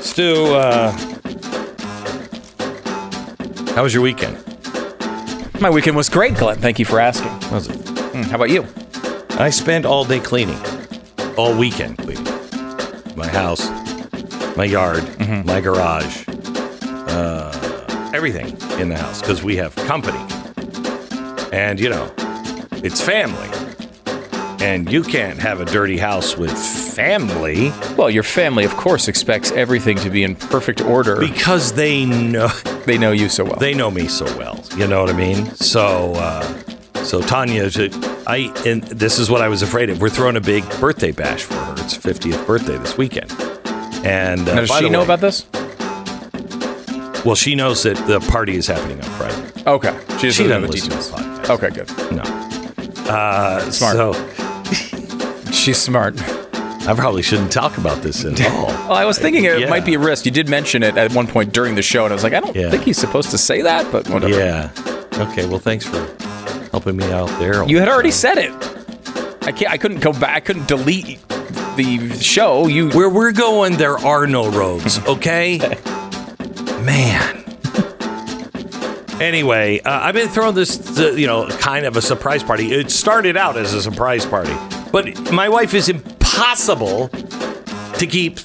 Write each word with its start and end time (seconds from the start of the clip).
Stu, 0.00 0.54
uh, 0.54 0.92
how 3.74 3.82
was 3.82 3.92
your 3.94 4.02
weekend? 4.02 4.36
My 5.60 5.70
weekend 5.70 5.96
was 5.96 6.08
great, 6.08 6.34
Glenn. 6.36 6.58
Thank 6.58 6.78
you 6.78 6.84
for 6.84 6.98
asking. 6.98 7.28
How 7.42 7.54
was 7.56 7.68
it? 7.68 7.76
Hmm, 7.76 8.22
how 8.22 8.36
about 8.36 8.50
you? 8.50 8.66
I 9.38 9.50
spent 9.50 9.84
all 9.84 10.04
day 10.04 10.20
cleaning, 10.20 10.58
all 11.36 11.56
weekend 11.56 11.98
cleaning 11.98 12.24
my 13.16 13.28
house, 13.28 13.68
my 14.56 14.64
yard, 14.64 15.02
my 15.44 15.60
garage, 15.60 16.24
uh, 17.08 18.10
everything 18.14 18.56
in 18.80 18.88
the 18.88 18.96
house 18.96 19.20
because 19.20 19.42
we 19.42 19.56
have 19.56 19.74
company, 19.76 20.18
and 21.52 21.78
you 21.78 21.90
know, 21.90 22.10
it's 22.82 23.00
family, 23.00 23.48
and 24.64 24.90
you 24.90 25.02
can't 25.02 25.38
have 25.38 25.60
a 25.60 25.64
dirty 25.66 25.98
house 25.98 26.36
with 26.36 26.56
family 26.94 27.72
Well, 27.96 28.10
your 28.10 28.22
family, 28.22 28.64
of 28.64 28.76
course, 28.76 29.08
expects 29.08 29.50
everything 29.52 29.96
to 29.98 30.10
be 30.10 30.22
in 30.24 30.34
perfect 30.34 30.80
order. 30.80 31.16
because 31.20 31.72
they 31.72 32.04
know 32.04 32.48
they 32.86 32.98
know 32.98 33.12
you 33.12 33.28
so 33.28 33.44
well. 33.44 33.56
they 33.56 33.74
know 33.74 33.90
me 33.90 34.08
so 34.08 34.24
well. 34.38 34.62
You 34.76 34.86
know 34.86 35.00
what 35.02 35.10
I 35.10 35.16
mean? 35.16 35.46
So, 35.56 36.12
uh, 36.14 36.42
so 37.04 37.20
Tania, 37.22 37.64
I 38.26 38.52
and 38.66 38.82
this 38.84 39.18
is 39.18 39.30
what 39.30 39.40
I 39.42 39.48
was 39.48 39.62
afraid 39.62 39.90
of. 39.90 40.00
We're 40.00 40.10
throwing 40.10 40.36
a 40.36 40.40
big 40.40 40.64
birthday 40.80 41.12
bash 41.12 41.42
for 41.44 41.54
her. 41.54 41.72
It's 41.78 41.96
50th 41.96 42.46
birthday 42.46 42.76
this 42.78 42.96
weekend. 42.98 43.30
And 44.04 44.48
uh, 44.48 44.54
now, 44.54 44.60
does 44.62 44.70
she 44.70 44.88
know 44.88 44.98
way- 45.00 45.04
about 45.04 45.20
this? 45.20 45.46
Well, 47.24 47.34
she 47.34 47.54
knows 47.54 47.82
that 47.82 47.96
the 48.06 48.18
party 48.30 48.56
is 48.56 48.66
happening 48.66 48.98
on 49.02 49.10
Friday. 49.10 49.62
Okay. 49.66 49.90
She 50.18 50.28
doesn't 50.28 50.32
She 50.32 50.46
doesn't 50.48 50.62
the 50.62 50.68
listen 50.68 50.90
to 50.90 50.96
details. 50.96 51.10
the 51.10 51.16
podcast. 51.16 51.50
Okay, 51.50 51.70
good. 51.70 53.06
No. 53.06 53.10
Uh, 53.12 53.70
Smart. 53.70 53.96
So 53.96 55.52
She's 55.52 55.76
smart. 55.78 56.16
I 56.90 56.94
probably 56.94 57.22
shouldn't 57.22 57.52
talk 57.52 57.78
about 57.78 58.02
this 58.02 58.24
at 58.24 58.40
all. 58.50 58.66
Well, 58.66 58.92
I 58.94 59.04
was 59.04 59.16
thinking 59.16 59.44
it 59.44 59.60
Yeah. 59.60 59.68
might 59.70 59.84
be 59.84 59.94
a 59.94 59.98
risk. 60.00 60.24
You 60.24 60.32
did 60.32 60.48
mention 60.48 60.82
it 60.82 60.96
at 60.96 61.12
one 61.12 61.28
point 61.28 61.52
during 61.52 61.76
the 61.76 61.82
show, 61.82 62.04
and 62.04 62.12
I 62.12 62.16
was 62.16 62.24
like, 62.24 62.32
I 62.32 62.40
don't 62.40 62.56
Yeah. 62.56 62.68
think 62.70 62.82
he's 62.82 62.98
supposed 62.98 63.30
to 63.30 63.38
say 63.38 63.62
that, 63.62 63.92
but 63.92 64.08
whatever. 64.08 64.36
yeah. 64.36 64.70
Okay. 65.14 65.46
Well, 65.46 65.60
thanks 65.60 65.86
for 65.86 66.04
helping 66.72 66.96
me 66.96 67.10
out 67.12 67.28
there. 67.38 67.62
You 67.64 67.78
had 67.78 67.88
already 67.88 68.10
said 68.10 68.38
it. 68.38 68.52
I 69.42 69.52
can't. 69.52 69.70
I 69.72 69.76
couldn't 69.78 70.00
go 70.00 70.12
back. 70.12 70.36
I 70.36 70.40
couldn't 70.40 70.66
delete 70.66 71.20
the 71.76 72.10
show. 72.20 72.66
You. 72.66 72.90
Where 72.90 73.08
we're 73.08 73.30
going, 73.32 73.76
there 73.76 73.96
are 73.98 74.26
no 74.26 74.50
roads, 74.50 74.98
okay? 75.06 75.58
Man. 76.82 77.36
Anyway, 79.20 79.80
uh, 79.80 79.90
I've 79.90 80.14
been 80.14 80.28
throwing 80.28 80.54
this, 80.54 80.98
uh, 80.98 81.10
you 81.12 81.26
know, 81.26 81.46
kind 81.48 81.84
of 81.86 81.96
a 81.96 82.02
surprise 82.02 82.42
party. 82.42 82.72
It 82.72 82.90
started 82.90 83.36
out 83.36 83.56
as 83.58 83.74
a 83.74 83.82
surprise 83.82 84.24
party, 84.24 84.54
but 84.90 85.30
my 85.30 85.48
wife 85.50 85.74
is 85.74 85.88
impossible 86.34 87.08
to 87.08 88.06
keep 88.06 88.38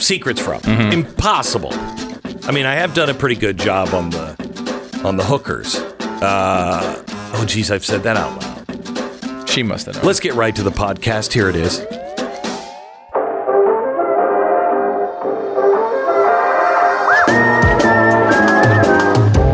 secrets 0.00 0.40
from. 0.40 0.60
Impossible. 0.64 1.70
I 2.44 2.52
mean, 2.52 2.66
I 2.66 2.74
have 2.74 2.94
done 2.94 3.10
a 3.10 3.14
pretty 3.14 3.36
good 3.36 3.58
job 3.58 3.92
on 3.94 4.10
the 4.10 5.00
on 5.04 5.16
the 5.16 5.24
hookers. 5.24 5.76
Uh, 5.76 7.02
oh, 7.34 7.44
geez, 7.46 7.70
I've 7.70 7.84
said 7.84 8.02
that 8.04 8.16
out 8.16 8.40
loud. 8.40 9.48
She 9.48 9.62
must 9.62 9.86
have 9.86 9.96
known. 9.96 10.04
Let's 10.06 10.20
get 10.20 10.34
right 10.34 10.54
to 10.56 10.62
the 10.62 10.70
podcast. 10.70 11.32
Here 11.32 11.48
it 11.48 11.56
is. 11.56 11.80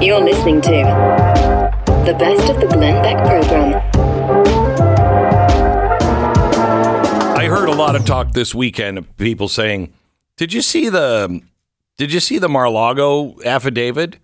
You're 0.01 0.21
listening 0.21 0.61
to 0.63 0.71
the 2.07 2.15
best 2.19 2.49
of 2.51 2.61
the 2.61 2.67
Glenn 2.69 3.03
Beck 3.03 3.19
program. 3.27 4.08
Lot 7.79 7.97
of 7.97 8.05
talk 8.05 8.33
this 8.33 8.55
weekend 8.55 8.99
of 8.99 9.17
people 9.17 9.49
saying, 9.49 9.93
"Did 10.37 10.53
you 10.53 10.63
see 10.63 10.89
the 10.89 11.41
Did 11.97 12.13
you 12.13 12.21
see 12.21 12.39
the 12.39 12.49
Mar-Lago 12.49 13.37
affidavit?" 13.45 14.19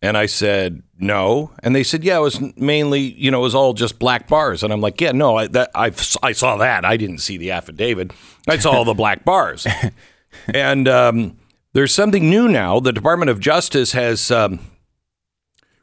And 0.00 0.16
I 0.16 0.26
said, 0.26 0.82
"No." 0.98 1.52
And 1.62 1.74
they 1.74 1.82
said, 1.82 2.04
"Yeah, 2.04 2.18
it 2.18 2.22
was 2.22 2.40
mainly, 2.56 3.00
you 3.00 3.30
know, 3.30 3.40
it 3.40 3.42
was 3.42 3.54
all 3.54 3.74
just 3.74 3.98
black 3.98 4.28
bars." 4.28 4.62
And 4.62 4.72
I'm 4.72 4.80
like, 4.80 5.00
"Yeah, 5.00 5.12
no, 5.12 5.36
I 5.36 5.48
that 5.48 5.70
I 5.74 5.92
I 6.22 6.32
saw 6.32 6.56
that. 6.56 6.84
I 6.84 6.96
didn't 6.96 7.18
see 7.18 7.36
the 7.36 7.50
affidavit. 7.50 8.12
I 8.48 8.58
saw 8.58 8.70
all 8.70 8.84
the 8.84 8.94
black 8.94 9.24
bars." 9.24 9.66
and 10.54 10.86
um, 10.88 11.36
there's 11.72 11.92
something 11.92 12.30
new 12.30 12.48
now. 12.48 12.80
The 12.80 12.92
Department 12.92 13.30
of 13.30 13.40
Justice 13.40 13.92
has 13.92 14.30
um, 14.30 14.60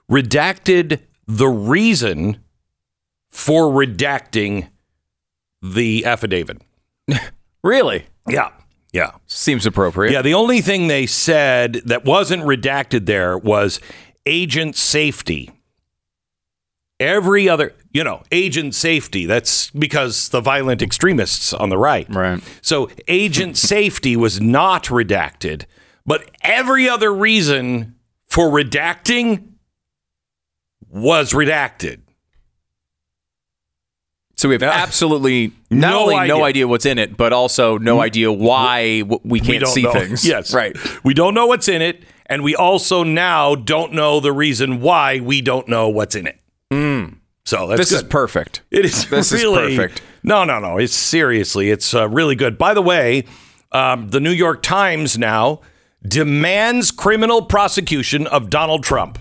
redacted 0.09 1.01
the 1.27 1.47
reason 1.47 2.37
for 3.29 3.63
redacting 3.65 4.69
the 5.61 6.05
affidavit. 6.05 6.61
Really? 7.63 8.05
Yeah. 8.29 8.51
Yeah. 8.93 9.13
Seems 9.25 9.65
appropriate. 9.65 10.13
Yeah. 10.13 10.21
The 10.21 10.35
only 10.35 10.61
thing 10.61 10.87
they 10.87 11.07
said 11.07 11.81
that 11.85 12.05
wasn't 12.05 12.43
redacted 12.43 13.07
there 13.07 13.39
was 13.39 13.79
agent 14.27 14.75
safety. 14.75 15.49
Every 16.99 17.49
other, 17.49 17.73
you 17.91 18.03
know, 18.03 18.21
agent 18.31 18.75
safety. 18.75 19.25
That's 19.25 19.71
because 19.71 20.29
the 20.29 20.41
violent 20.41 20.83
extremists 20.83 21.53
on 21.53 21.69
the 21.69 21.77
right. 21.79 22.05
Right. 22.07 22.41
So 22.61 22.91
agent 23.07 23.57
safety 23.73 24.15
was 24.15 24.39
not 24.39 24.83
redacted, 24.85 25.65
but 26.05 26.29
every 26.41 26.87
other 26.87 27.11
reason 27.11 27.95
for 28.27 28.49
redacting 28.49 29.53
was 30.87 31.33
redacted. 31.33 32.01
So 34.35 34.49
we 34.49 34.55
have 34.55 34.63
absolutely 34.63 35.47
not 35.69 35.89
No 35.91 35.99
only 36.03 36.15
no 36.15 36.21
idea. 36.37 36.43
idea 36.43 36.67
what's 36.67 36.85
in 36.85 36.97
it, 36.99 37.15
but 37.17 37.31
also 37.33 37.77
no 37.77 38.01
idea 38.01 38.31
why 38.31 38.99
w- 39.01 39.19
we 39.23 39.39
can't 39.39 39.61
don't 39.63 39.73
see 39.73 39.83
know. 39.83 39.93
things. 39.93 40.25
Yes. 40.27 40.53
Right. 40.53 40.75
We 41.03 41.13
don't 41.13 41.33
know 41.33 41.45
what's 41.47 41.67
in 41.69 41.81
it. 41.81 42.03
And 42.27 42.43
we 42.43 42.55
also 42.55 43.03
now 43.03 43.53
don't 43.55 43.93
know 43.93 44.19
the 44.19 44.33
reason 44.33 44.81
why 44.81 45.19
we 45.19 45.41
don't 45.41 45.67
know 45.67 45.89
what's 45.89 46.15
in 46.15 46.27
it. 46.27 46.39
So 47.47 47.67
that's 47.67 47.77
This 47.79 47.91
is 47.91 48.01
perfect. 48.03 48.63
It 48.71 48.83
is 48.85 49.07
This 49.07 49.31
is 49.31 49.43
perfect. 49.43 50.01
No, 50.23 50.43
no, 50.43 50.59
no. 50.59 50.77
It's 50.79 50.95
seriously, 50.95 51.69
it's 51.69 51.93
uh, 51.93 52.09
really 52.09 52.35
good. 52.35 52.57
By 52.57 52.73
the 52.73 52.81
way, 52.81 53.25
um, 53.71 54.09
the 54.09 54.19
New 54.19 54.31
York 54.31 54.63
Times 54.63 55.17
now 55.19 55.61
demands 56.05 56.89
criminal 56.91 57.43
prosecution 57.43 58.25
of 58.27 58.49
Donald 58.49 58.83
Trump. 58.83 59.19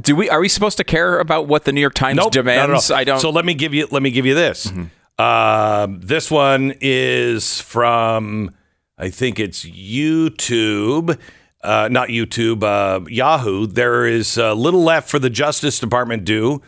Do 0.00 0.16
we? 0.16 0.28
Are 0.28 0.40
we 0.40 0.48
supposed 0.48 0.76
to 0.78 0.84
care 0.84 1.18
about 1.20 1.46
what 1.46 1.64
the 1.64 1.72
New 1.72 1.80
York 1.80 1.94
Times 1.94 2.16
Nope, 2.16 2.32
demands? 2.32 2.90
no, 2.90 2.94
no. 2.94 3.00
I 3.00 3.04
don't. 3.04 3.20
So 3.20 3.30
let 3.30 3.44
me 3.44 3.54
give 3.54 3.72
you 3.74 3.86
let 3.90 4.02
me 4.02 4.10
give 4.10 4.26
you 4.26 4.34
this. 4.34 4.72
Um, 5.18 6.00
this 6.00 6.30
one 6.30 6.74
is 6.80 7.60
from 7.60 8.50
I 8.98 9.10
think 9.10 9.38
it's 9.38 9.64
YouTube, 9.64 11.16
uh, 11.62 11.88
not 11.92 12.08
YouTube, 12.08 12.64
uh, 12.64 13.04
Yahoo. 13.08 13.66
There 13.68 14.06
is 14.06 14.36
uh, 14.36 14.54
little 14.54 14.82
left 14.82 15.08
for 15.08 15.18
the 15.20 15.30
Justice 15.30 15.78
Department 15.78 16.22
to 16.22 16.58
do, 16.58 16.62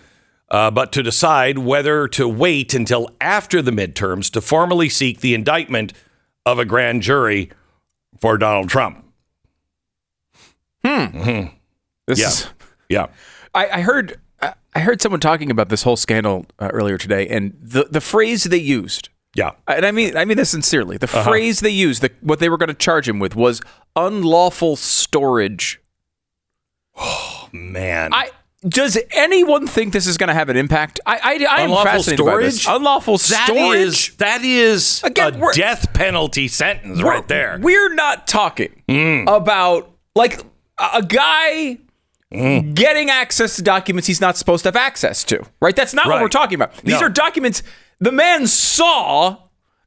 uh, 0.51 0.71
but 0.71 0.93
to 0.93 1.03
decide 1.03 1.59
whether 1.59 2.07
to 2.09 2.29
wait 2.29 2.75
until 2.75 3.11
after 3.21 3.61
the 3.61 3.73
midterms 3.73 4.31
to 4.33 4.41
formally 4.41 4.89
seek 4.89 5.21
the 5.21 5.35
indictment 5.35 5.93
of 6.45 6.61
a 6.61 6.65
grand 6.65 7.03
jury 7.03 7.51
for 8.21 8.39
Donald 8.39 8.69
Trump. 8.69 9.05
this 10.85 12.21
Yeah, 12.21 12.29
is- 12.29 12.47
yeah. 12.89 13.07
I, 13.55 13.69
I 13.69 13.81
heard. 13.81 14.21
I 14.75 14.81
heard 14.81 15.01
someone 15.01 15.21
talking 15.21 15.51
about 15.51 15.71
this 15.71 15.83
whole 15.83 15.97
scandal 15.97 16.45
uh, 16.59 16.69
earlier 16.73 16.99
today, 16.99 17.27
and 17.29 17.57
the 17.61 17.85
the 17.91 18.03
phrase 18.03 18.45
they 18.45 18.59
used. 18.59 19.09
Yeah. 19.35 19.53
And 19.67 19.87
I 19.87 19.91
mean, 19.91 20.15
I 20.17 20.27
mean 20.27 20.37
this 20.37 20.51
sincerely. 20.51 20.99
The 20.99 21.07
Uh-huh. 21.07 21.23
phrase 21.25 21.61
they 21.61 21.71
used, 21.71 22.03
the, 22.03 22.11
what 22.21 22.39
they 22.39 22.49
were 22.51 22.59
going 22.59 22.69
to 22.69 22.75
charge 22.75 23.09
him 23.09 23.19
with, 23.19 23.35
was 23.35 23.63
unlawful 23.97 24.77
storage. 24.77 25.81
Oh 26.97 27.49
man. 27.53 28.13
I 28.13 28.31
does 28.67 28.99
anyone 29.13 29.67
think 29.67 29.93
this 29.93 30.07
is 30.07 30.17
going 30.17 30.29
to 30.29 30.35
have 30.35 30.49
an 30.49 30.57
impact? 30.57 31.01
I 31.07 31.17
I, 31.17 31.19
I 31.59 31.61
am 31.63 31.71
Unlawful 31.71 31.93
fascinated 31.93 32.27
by 32.27 32.37
this. 32.43 32.67
Unlawful 32.67 33.17
That 33.19 33.49
storage. 33.49 33.79
is 33.79 34.17
that 34.17 34.43
is 34.43 35.03
Again, 35.05 35.43
a 35.43 35.53
death 35.53 35.93
penalty 35.95 36.49
sentence 36.49 37.03
right 37.03 37.27
there. 37.29 37.59
We're 37.61 37.95
not 37.95 38.27
talking 38.27 38.83
Mm. 38.89 39.35
about 39.35 39.91
like 40.15 40.41
a 40.79 41.03
guy 41.03 41.79
Mm. 42.35 42.75
getting 42.75 43.09
access 43.09 43.55
to 43.55 43.63
documents 43.63 44.09
he's 44.09 44.21
not 44.21 44.37
supposed 44.37 44.65
to 44.65 44.69
have 44.69 44.77
access 44.77 45.23
to. 45.25 45.45
Right? 45.61 45.77
That's 45.77 45.95
not 45.95 46.09
what 46.09 46.21
we're 46.21 46.29
talking 46.29 46.57
about. 46.57 46.77
These 46.79 47.01
No. 47.01 47.07
are 47.07 47.09
documents 47.09 47.63
the 48.01 48.11
man 48.13 48.47
saw 48.47 49.37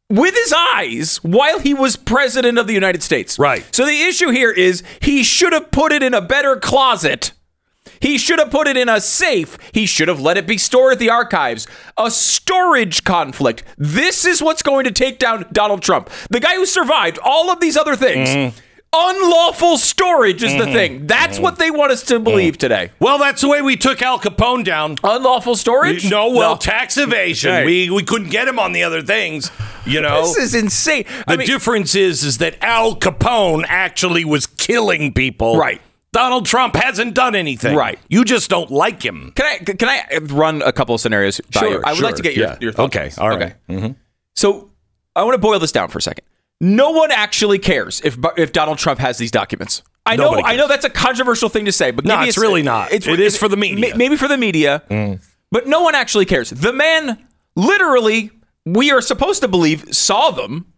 with 0.10 0.34
his 0.34 0.54
eyes 0.54 1.18
while 1.18 1.60
he 1.60 1.74
was 1.74 1.96
president 1.96 2.58
of 2.58 2.66
the 2.66 2.74
United 2.74 3.04
States. 3.04 3.38
Right. 3.38 3.64
So 3.76 3.86
the 3.86 4.02
issue 4.04 4.30
here 4.30 4.52
is 4.52 4.84
he 5.02 5.22
should 5.24 5.54
have 5.54 5.70
put 5.70 5.92
it 5.92 6.02
in 6.02 6.14
a 6.14 6.22
better 6.22 6.56
closet. 6.56 7.34
He 8.00 8.18
should 8.18 8.40
have 8.40 8.50
put 8.50 8.68
it 8.68 8.78
in 8.78 8.88
a 8.88 9.02
safe. 9.02 9.58
He 9.74 9.86
should 9.86 10.08
have 10.08 10.22
let 10.22 10.38
it 10.38 10.48
be 10.48 10.58
stored 10.58 10.94
at 10.94 11.00
the 11.00 11.10
archives. 11.10 11.68
A 11.98 12.10
storage 12.10 13.04
conflict. 13.04 13.64
This 13.78 14.26
is 14.26 14.42
what's 14.42 14.64
going 14.64 14.86
to 14.86 14.92
take 14.92 15.20
down 15.20 15.46
Donald 15.52 15.82
Trump. 15.82 16.10
The 16.30 16.40
guy 16.40 16.56
who 16.56 16.66
survived 16.66 17.20
all 17.22 17.52
of 17.52 17.60
these 17.60 17.76
other 17.76 17.96
things. 17.98 18.30
Mm-hmm. 18.30 18.58
Unlawful 18.92 19.78
storage 19.78 20.42
is 20.42 20.54
the 20.54 20.64
mm-hmm. 20.64 20.74
thing. 20.74 21.08
That's 21.08 21.38
what 21.38 21.60
they 21.60 21.70
want 21.70 21.92
us 21.92 22.02
to 22.06 22.16
mm-hmm. 22.16 22.24
believe 22.24 22.58
today. 22.58 22.90
Well, 23.00 23.20
that's 23.20 23.42
the 23.42 23.48
way 23.48 23.62
we 23.62 23.76
took 23.76 24.02
Al 24.02 24.18
Capone 24.18 24.64
down. 24.64 24.96
Unlawful 25.04 25.56
storage? 25.56 26.10
No, 26.10 26.32
well, 26.32 26.58
tax 26.58 26.98
evasion. 26.98 27.52
Right. 27.52 27.66
We 27.66 27.90
we 27.92 28.04
couldn't 28.04 28.30
get 28.30 28.48
him 28.48 28.58
on 28.58 28.72
the 28.72 28.82
other 28.82 29.04
things. 29.04 29.52
You 29.86 30.02
know, 30.02 30.22
This 30.22 30.38
is 30.38 30.56
insane. 30.56 31.04
the 31.04 31.24
I 31.28 31.36
mean, 31.36 31.46
difference 31.46 31.94
is 31.94 32.24
is 32.24 32.40
that 32.40 32.58
Al 32.64 32.96
Capone 32.96 33.64
actually 33.68 34.26
was 34.26 34.48
killing 34.48 35.14
people. 35.14 35.58
Right. 35.58 35.82
Donald 36.12 36.48
Trump 36.48 36.76
hasn't 36.76 37.14
done 37.14 37.36
anything. 37.36 37.76
Right. 37.76 38.00
You 38.10 38.26
just 38.26 38.50
don't 38.50 38.72
like 38.72 39.04
him. 39.04 39.32
can 39.36 39.46
I 39.46 39.58
can 39.60 39.88
I 39.88 40.18
run 40.34 40.64
a 40.64 40.72
couple 40.72 40.96
of 40.96 41.02
scenarios 41.02 41.40
by 41.54 41.60
Sure, 41.60 41.72
you? 41.74 41.82
I 41.86 41.94
would 41.94 42.02
like 42.02 42.16
to 42.16 42.24
get 42.24 42.36
your, 42.36 42.48
yeah. 42.48 42.58
your 42.60 42.72
thoughts. 42.72 42.96
Okay, 42.96 43.12
all 43.22 43.30
right. 43.30 43.56
Okay. 43.70 43.96
So 44.36 44.72
I 45.16 45.24
want 45.24 45.36
to 45.36 45.40
boil 45.40 45.60
this 45.60 45.72
down 45.72 45.90
for 45.90 46.00
a 46.00 46.02
second. 46.02 46.26
No 46.62 46.92
one 46.92 47.12
actually 47.12 47.60
cares 47.60 48.02
if 48.02 48.18
if 48.38 48.52
Donald 48.52 48.78
Trump 48.78 49.00
has 49.00 49.18
these 49.18 49.32
documents. 49.32 49.82
I 50.06 50.16
know, 50.16 50.42
I 50.44 50.56
know 50.56 50.68
that's 50.68 50.86
a 50.86 50.90
controversial 50.90 51.50
thing 51.50 51.66
to 51.66 51.72
say, 51.72 51.92
but 51.92 52.04
No, 52.04 52.18
maybe 52.18 52.30
it's 52.30 52.38
really 52.38 52.64
not. 52.64 52.92
It 52.92 53.06
is 53.08 53.38
for 53.38 53.48
the 53.48 53.58
media. 53.58 53.96
Maybe 53.96 54.18
for 54.18 54.28
the 54.28 54.38
media, 54.38 54.82
mm. 54.90 55.24
but 55.52 55.68
no 55.68 55.82
one 55.82 55.94
actually 55.94 56.26
cares. 56.26 56.50
The 56.50 56.74
man, 56.74 57.28
literally, 57.56 58.32
we 58.66 58.92
are 58.92 59.02
supposed 59.02 59.42
to 59.42 59.48
believe 59.48 59.94
saw 59.94 60.32
them, 60.32 60.69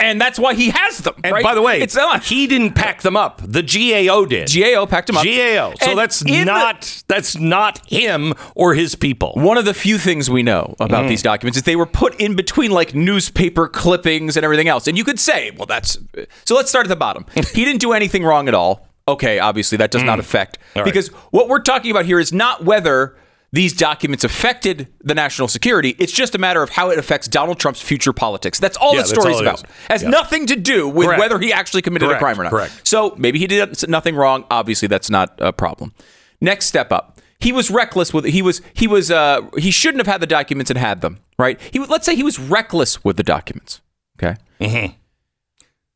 and 0.00 0.20
that's 0.20 0.38
why 0.38 0.54
he 0.54 0.70
has 0.70 0.98
them. 0.98 1.14
And 1.24 1.32
right? 1.32 1.42
by 1.42 1.54
the 1.54 1.62
way, 1.62 1.80
it's 1.80 1.96
not. 1.96 2.22
he 2.24 2.46
didn't 2.46 2.74
pack 2.74 3.02
them 3.02 3.16
up. 3.16 3.40
The 3.44 3.62
GAO 3.62 4.24
did. 4.26 4.48
GAO 4.52 4.86
packed 4.86 5.10
him 5.10 5.16
up. 5.16 5.24
GAO. 5.24 5.74
So 5.80 5.90
And 5.90 5.98
that's 5.98 6.22
in 6.22 6.26
the- 6.26 6.44
not 6.44 7.02
that's 7.08 7.36
not 7.36 7.84
him 7.90 8.34
or 8.54 8.74
his 8.74 8.94
people. 8.94 9.32
One 9.34 9.56
of 9.58 9.64
the 9.64 9.74
few 9.74 9.98
things 9.98 10.30
we 10.30 10.42
know 10.42 10.74
about 10.78 11.04
Mm. 11.04 11.08
these 11.08 11.22
documents 11.22 11.56
is 11.56 11.64
they 11.64 11.76
were 11.76 11.86
put 11.86 12.14
in 12.20 12.36
between 12.36 12.70
like 12.70 12.94
newspaper 12.94 13.66
clippings 13.68 14.36
and 14.36 14.44
everything 14.44 14.68
else. 14.68 14.86
And 14.86 14.96
you 14.96 15.04
could 15.04 15.18
say, 15.18 15.50
well, 15.56 15.66
that's. 15.66 15.98
So 16.44 16.54
let's 16.54 16.68
start 16.70 16.86
at 16.86 16.90
the 16.90 16.96
bottom. 16.96 17.26
he 17.34 17.64
didn't 17.64 17.80
do 17.80 17.92
anything 17.92 18.22
wrong 18.24 18.46
at 18.48 18.54
all. 18.54 18.86
Okay, 19.08 19.38
obviously, 19.38 19.78
that 19.78 19.90
does 19.90 20.02
not 20.02 20.18
affect. 20.20 20.58
Mm. 20.74 20.76
right. 20.76 20.84
Because 20.84 21.08
what 21.32 21.48
we're 21.48 21.60
talking 21.60 21.90
about 21.90 22.04
here 22.04 22.20
is 22.20 22.32
not 22.32 22.64
whether 22.64 23.16
these 23.52 23.72
documents 23.72 24.24
affected 24.24 24.88
the 25.00 25.14
national 25.14 25.48
security. 25.48 25.96
It's 25.98 26.12
just 26.12 26.34
a 26.34 26.38
matter 26.38 26.62
of 26.62 26.68
how 26.70 26.90
it 26.90 26.98
affects 26.98 27.26
Donald 27.28 27.58
Trump's 27.58 27.80
future 27.80 28.12
politics. 28.12 28.58
That's 28.60 28.76
all 28.76 28.90
Yeah, 28.94 29.02
the 29.02 29.08
that's 29.08 29.20
story's 29.20 29.40
about. 29.40 29.54
is. 29.60 29.62
Has 29.88 30.02
Yeah. 30.02 30.10
nothing 30.10 30.46
to 30.46 30.56
do 30.56 30.86
with 30.88 31.06
Correct. 31.06 31.18
whether 31.20 31.38
he 31.38 31.52
actually 31.52 31.80
committed 31.82 32.08
Correct, 32.08 32.20
a 32.20 32.24
crime 32.24 32.40
or 32.40 32.44
not. 32.44 32.50
correct. 32.50 32.72
So 32.86 33.14
maybe 33.16 33.38
he 33.38 33.46
did 33.46 33.88
nothing 33.88 34.16
wrong. 34.16 34.44
Obviously, 34.50 34.86
that's 34.88 35.08
not 35.08 35.34
a 35.38 35.52
problem. 35.52 35.94
Next 36.40 36.66
step 36.66 36.92
up. 36.92 37.20
He 37.40 37.52
was 37.52 37.70
reckless 37.70 38.12
with 38.12 38.24
he 38.26 38.42
was 38.42 38.60
he 38.74 38.86
was 38.86 39.10
uh 39.10 39.42
he 39.56 39.70
shouldn't 39.70 40.00
have 40.04 40.12
had 40.12 40.20
the 40.20 40.26
documents 40.26 40.70
and 40.70 40.78
had 40.78 41.00
them 41.00 41.18
right. 41.38 41.58
He 41.72 41.78
let's 41.78 42.04
say 42.04 42.16
he 42.16 42.22
was 42.24 42.38
reckless 42.38 43.02
with 43.04 43.16
the 43.16 43.22
documents. 43.22 43.80
Okay. 44.22 44.36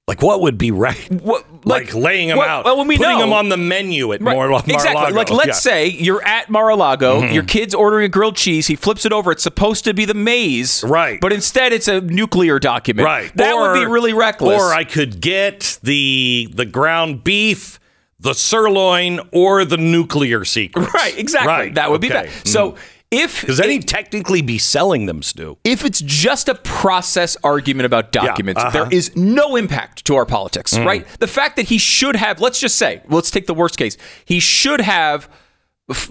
Like 0.08 0.20
what 0.20 0.40
would 0.40 0.58
be 0.58 0.72
right? 0.72 1.08
What, 1.22 1.46
Like, 1.64 1.94
laying 1.94 2.28
them 2.28 2.40
out, 2.40 2.64
well, 2.64 2.76
when 2.76 2.88
we 2.88 2.96
putting 2.96 3.12
know- 3.18 3.20
them 3.20 3.32
on 3.32 3.48
the 3.48 3.56
menu 3.56 4.12
at 4.12 4.20
Right. 4.20 4.34
Mar- 4.34 4.48
Mar-a-Lago. 4.48 4.74
Exactly. 4.74 5.12
Like, 5.12 5.30
let's 5.30 5.46
Yeah. 5.48 5.52
say 5.72 5.86
you're 5.86 6.24
at 6.26 6.50
Mar-a-Lago, 6.50 7.20
mm-hmm. 7.20 7.32
your 7.32 7.44
kid's 7.44 7.72
ordering 7.72 8.06
a 8.06 8.08
grilled 8.08 8.34
cheese. 8.34 8.66
He 8.66 8.74
flips 8.74 9.06
it 9.06 9.12
over. 9.12 9.30
It's 9.30 9.44
supposed 9.44 9.84
to 9.84 9.94
be 9.94 10.04
the 10.04 10.14
maze, 10.14 10.82
Right. 10.82 11.20
But 11.20 11.32
instead, 11.32 11.72
it's 11.72 11.86
a 11.86 12.00
nuclear 12.00 12.58
document. 12.58 13.06
right. 13.06 13.32
That 13.36 13.54
would 13.54 13.74
be 13.74 13.86
really 13.86 14.12
reckless. 14.12 14.60
Or 14.60 14.74
I 14.74 14.82
could 14.82 15.20
get 15.20 15.78
the 15.84 16.48
the 16.52 16.64
ground 16.66 17.22
beef, 17.22 17.78
the 18.18 18.34
sirloin, 18.34 19.20
or 19.32 19.64
the 19.64 19.76
nuclear 19.76 20.44
secret. 20.44 20.92
right. 20.94 21.16
Exactly. 21.16 21.48
Right. 21.52 21.74
That 21.76 21.92
would 21.92 22.00
be 22.00 22.08
okay. 22.12 22.24
bad. 22.24 22.48
So 22.48 22.72
mm. 22.72 22.78
If 23.12 23.42
then 23.42 23.68
he'd 23.68 23.86
technically 23.86 24.42
be 24.42 24.58
selling 24.58 25.06
them, 25.06 25.22
Stu. 25.22 25.58
if 25.64 25.84
it's 25.84 26.00
just 26.00 26.48
a 26.48 26.54
process 26.56 27.36
argument 27.44 27.86
about 27.86 28.10
documents, 28.10 28.60
uh-huh. 28.60 28.70
Mm. 28.70 28.72
there 28.72 28.98
is 28.98 29.14
no 29.14 29.54
impact 29.56 30.04
to 30.06 30.16
our 30.16 30.26
politics, 30.26 30.76
right? 30.78 31.06
The 31.20 31.26
fact 31.26 31.56
that 31.56 31.66
he 31.66 31.78
should 31.78 32.16
have, 32.16 32.40
let's 32.40 32.58
just 32.58 32.76
say, 32.76 33.02
let's 33.08 33.30
take 33.30 33.46
the 33.46 33.54
worst 33.54 33.76
case, 33.76 33.96
he 34.24 34.40
should 34.40 34.80
have 34.80 35.28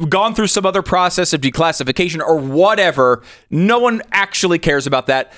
gone 0.10 0.36
through 0.36 0.48
some 0.48 0.66
other 0.66 0.82
process 0.82 1.34
of 1.34 1.42
declassification 1.42 2.22
or 2.22 2.38
whatever. 2.38 3.24
No 3.50 3.80
one 3.80 4.02
actually 4.12 4.60
cares 4.60 4.86
about 4.86 5.08
that 5.08 5.34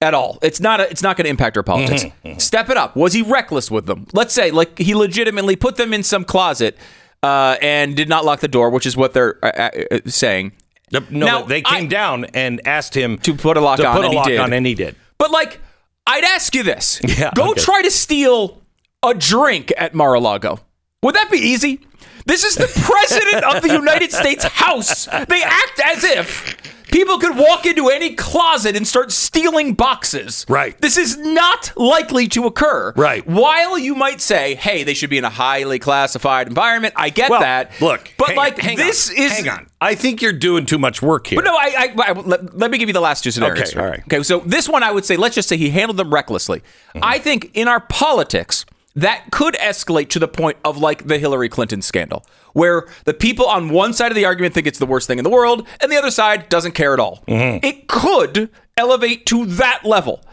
at 0.00 0.14
all. 0.14 0.38
It's 0.42 0.60
not. 0.60 0.80
A, 0.80 0.90
it's 0.90 1.02
not 1.02 1.16
going 1.16 1.24
to 1.24 1.30
impact 1.30 1.56
our 1.56 1.62
politics. 1.62 2.04
Mm-hmm. 2.04 2.38
Step 2.38 2.70
it 2.70 2.76
up. 2.76 2.96
Was 2.96 3.12
he 3.12 3.22
reckless 3.22 3.70
with 3.70 3.86
them? 3.86 4.06
Let's 4.12 4.34
say, 4.34 4.50
like 4.50 4.78
he 4.78 4.94
legitimately 4.94 5.56
put 5.56 5.76
them 5.76 5.92
in 5.92 6.02
some 6.02 6.24
closet 6.24 6.76
uh, 7.22 7.56
and 7.60 7.96
did 7.96 8.08
not 8.08 8.24
lock 8.24 8.40
the 8.40 8.48
door, 8.48 8.70
which 8.70 8.86
is 8.86 8.96
what 8.96 9.12
they're 9.12 9.42
uh, 9.44 9.70
uh, 9.90 9.98
saying. 10.06 10.52
Yep, 10.90 11.10
No, 11.10 11.26
Now, 11.26 11.42
they 11.42 11.62
came 11.62 11.84
I- 11.84 11.88
down 11.88 12.24
and 12.34 12.60
asked 12.66 12.94
him 12.94 13.18
To 13.18 13.34
put 13.34 13.56
a 13.56 13.60
lock 13.60 13.78
to 13.78 13.86
on, 13.86 13.96
put 13.96 14.04
and 14.04 14.06
a 14.06 14.10
he 14.10 14.16
lock 14.16 14.26
did. 14.26 14.40
on, 14.40 14.52
and 14.52 14.66
he 14.66 14.74
did. 14.74 14.96
But 15.18 15.30
like, 15.30 15.60
I'd 16.06 16.24
ask 16.24 16.54
you 16.54 16.62
this: 16.62 17.00
Yeah, 17.18 17.30
Go 17.34 17.50
okay. 17.52 17.60
try 17.60 17.82
to 17.82 17.90
steal 17.90 18.60
a 19.02 19.14
drink 19.14 19.72
at 19.76 19.94
Mar-a-Lago. 19.94 20.60
Would 21.02 21.14
that 21.14 21.30
be 21.30 21.38
easy? 21.38 21.80
This 22.26 22.44
is 22.44 22.54
the 22.56 22.66
president 22.84 23.44
of 23.44 23.62
the 23.62 23.72
United 23.72 24.12
States 24.12 24.44
House. 24.44 25.06
They 25.06 25.42
act 25.42 25.80
as 25.84 26.04
if 26.04 26.56
people 26.90 27.18
could 27.18 27.36
walk 27.36 27.66
into 27.66 27.88
any 27.88 28.14
closet 28.14 28.76
and 28.76 28.86
start 28.86 29.12
stealing 29.12 29.74
boxes. 29.74 30.44
Right. 30.48 30.78
This 30.80 30.96
is 30.96 31.16
not 31.16 31.72
likely 31.76 32.28
to 32.28 32.46
occur. 32.46 32.92
Right. 32.96 33.26
While 33.26 33.78
you 33.78 33.94
might 33.94 34.20
say, 34.20 34.54
"Hey, 34.54 34.84
they 34.84 34.94
should 34.94 35.10
be 35.10 35.18
in 35.18 35.24
a 35.24 35.30
highly 35.30 35.78
classified 35.78 36.48
environment," 36.48 36.94
I 36.96 37.10
get 37.10 37.30
Well, 37.30 37.40
that. 37.40 37.72
look, 37.80 38.12
but 38.18 38.28
hang- 38.28 38.36
like 38.36 38.58
hang 38.58 38.76
this 38.76 39.10
on, 39.10 39.16
is 39.16 39.32
hang 39.32 39.48
on. 39.48 39.66
I 39.80 39.94
think 39.94 40.20
you're 40.20 40.32
doing 40.32 40.66
too 40.66 40.78
much 40.78 41.00
work 41.00 41.26
here. 41.26 41.40
but 41.40 41.44
no, 41.46 41.56
I, 41.56 41.94
I, 41.96 42.10
I 42.10 42.12
let, 42.12 42.56
let 42.58 42.70
me 42.70 42.76
give 42.78 42.88
you 42.88 42.92
the 42.92 43.00
last 43.00 43.24
two 43.24 43.30
scenarios. 43.30 43.70
Okay, 43.70 43.80
all 43.80 43.86
right. 43.88 44.00
Okay, 44.00 44.22
so 44.22 44.40
this 44.40 44.68
one 44.68 44.82
I 44.82 44.90
would 44.90 45.04
say, 45.06 45.16
let's 45.16 45.34
just 45.34 45.48
say 45.48 45.56
he 45.56 45.70
handled 45.70 45.96
them 45.96 46.12
recklessly. 46.12 46.60
Mm-hmm. 46.60 47.00
I 47.02 47.18
think 47.18 47.50
in 47.54 47.66
our 47.66 47.80
politics, 47.80 48.66
that 49.00 49.30
could 49.30 49.54
escalate 49.54 50.08
to 50.10 50.18
the 50.18 50.28
point 50.28 50.58
of 50.64 50.78
like 50.78 51.06
the 51.06 51.18
Hillary 51.18 51.48
Clinton 51.48 51.82
scandal, 51.82 52.24
where 52.52 52.86
the 53.04 53.14
people 53.14 53.46
on 53.46 53.70
one 53.70 53.92
side 53.92 54.12
of 54.12 54.16
the 54.16 54.24
argument 54.24 54.54
think 54.54 54.66
it's 54.66 54.78
the 54.78 54.86
worst 54.86 55.06
thing 55.06 55.18
in 55.18 55.24
the 55.24 55.30
world, 55.30 55.66
and 55.80 55.90
the 55.90 55.96
other 55.96 56.10
side 56.10 56.48
doesn't 56.48 56.72
care 56.72 56.92
at 56.92 57.00
all. 57.00 57.22
Mm-hmm. 57.26 57.64
It 57.64 57.88
could 57.88 58.50
elevate 58.76 59.26
to 59.26 59.46
that 59.46 59.84
level. 59.84 60.24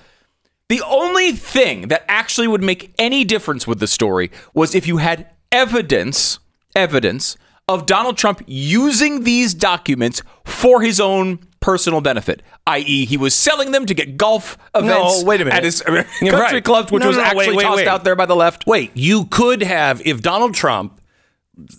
The 0.69 0.81
only 0.85 1.31
thing 1.31 1.87
that 1.87 2.03
actually 2.09 2.47
would 2.47 2.63
make 2.63 2.93
any 2.99 3.23
difference 3.23 3.65
with 3.65 3.79
the 3.79 3.87
story 3.87 4.31
was 4.53 4.75
if 4.75 4.85
you 4.85 4.97
had 4.97 5.29
evidence, 5.51 6.39
evidence 6.75 7.37
of 7.67 7.85
Donald 7.85 8.17
Trump 8.17 8.41
using 8.47 9.23
these 9.23 9.53
documents 9.53 10.21
for 10.45 10.81
his 10.81 10.99
own 11.01 11.39
personal 11.59 11.99
benefit, 11.99 12.41
i.e., 12.67 13.05
he 13.05 13.17
was 13.17 13.35
selling 13.35 13.71
them 13.71 13.85
to 13.85 13.93
get 13.93 14.15
golf 14.15 14.57
events 14.73 15.23
wait 15.23 15.41
a 15.41 15.45
minute. 15.45 15.57
at 15.57 15.63
his 15.63 15.81
country 15.81 16.31
right. 16.31 16.63
clubs, 16.63 16.91
which 16.91 17.01
No, 17.01 17.07
was 17.09 17.17
no, 17.17 17.23
no, 17.23 17.27
actually 17.29 17.47
wait, 17.49 17.57
wait, 17.57 17.63
tossed 17.63 17.75
wait. 17.77 17.87
out 17.87 18.03
there 18.05 18.15
by 18.15 18.25
the 18.25 18.35
left. 18.35 18.65
Wait, 18.67 18.91
you 18.95 19.25
could 19.25 19.61
have 19.63 20.01
if 20.05 20.21
Donald 20.21 20.53
Trump, 20.53 21.01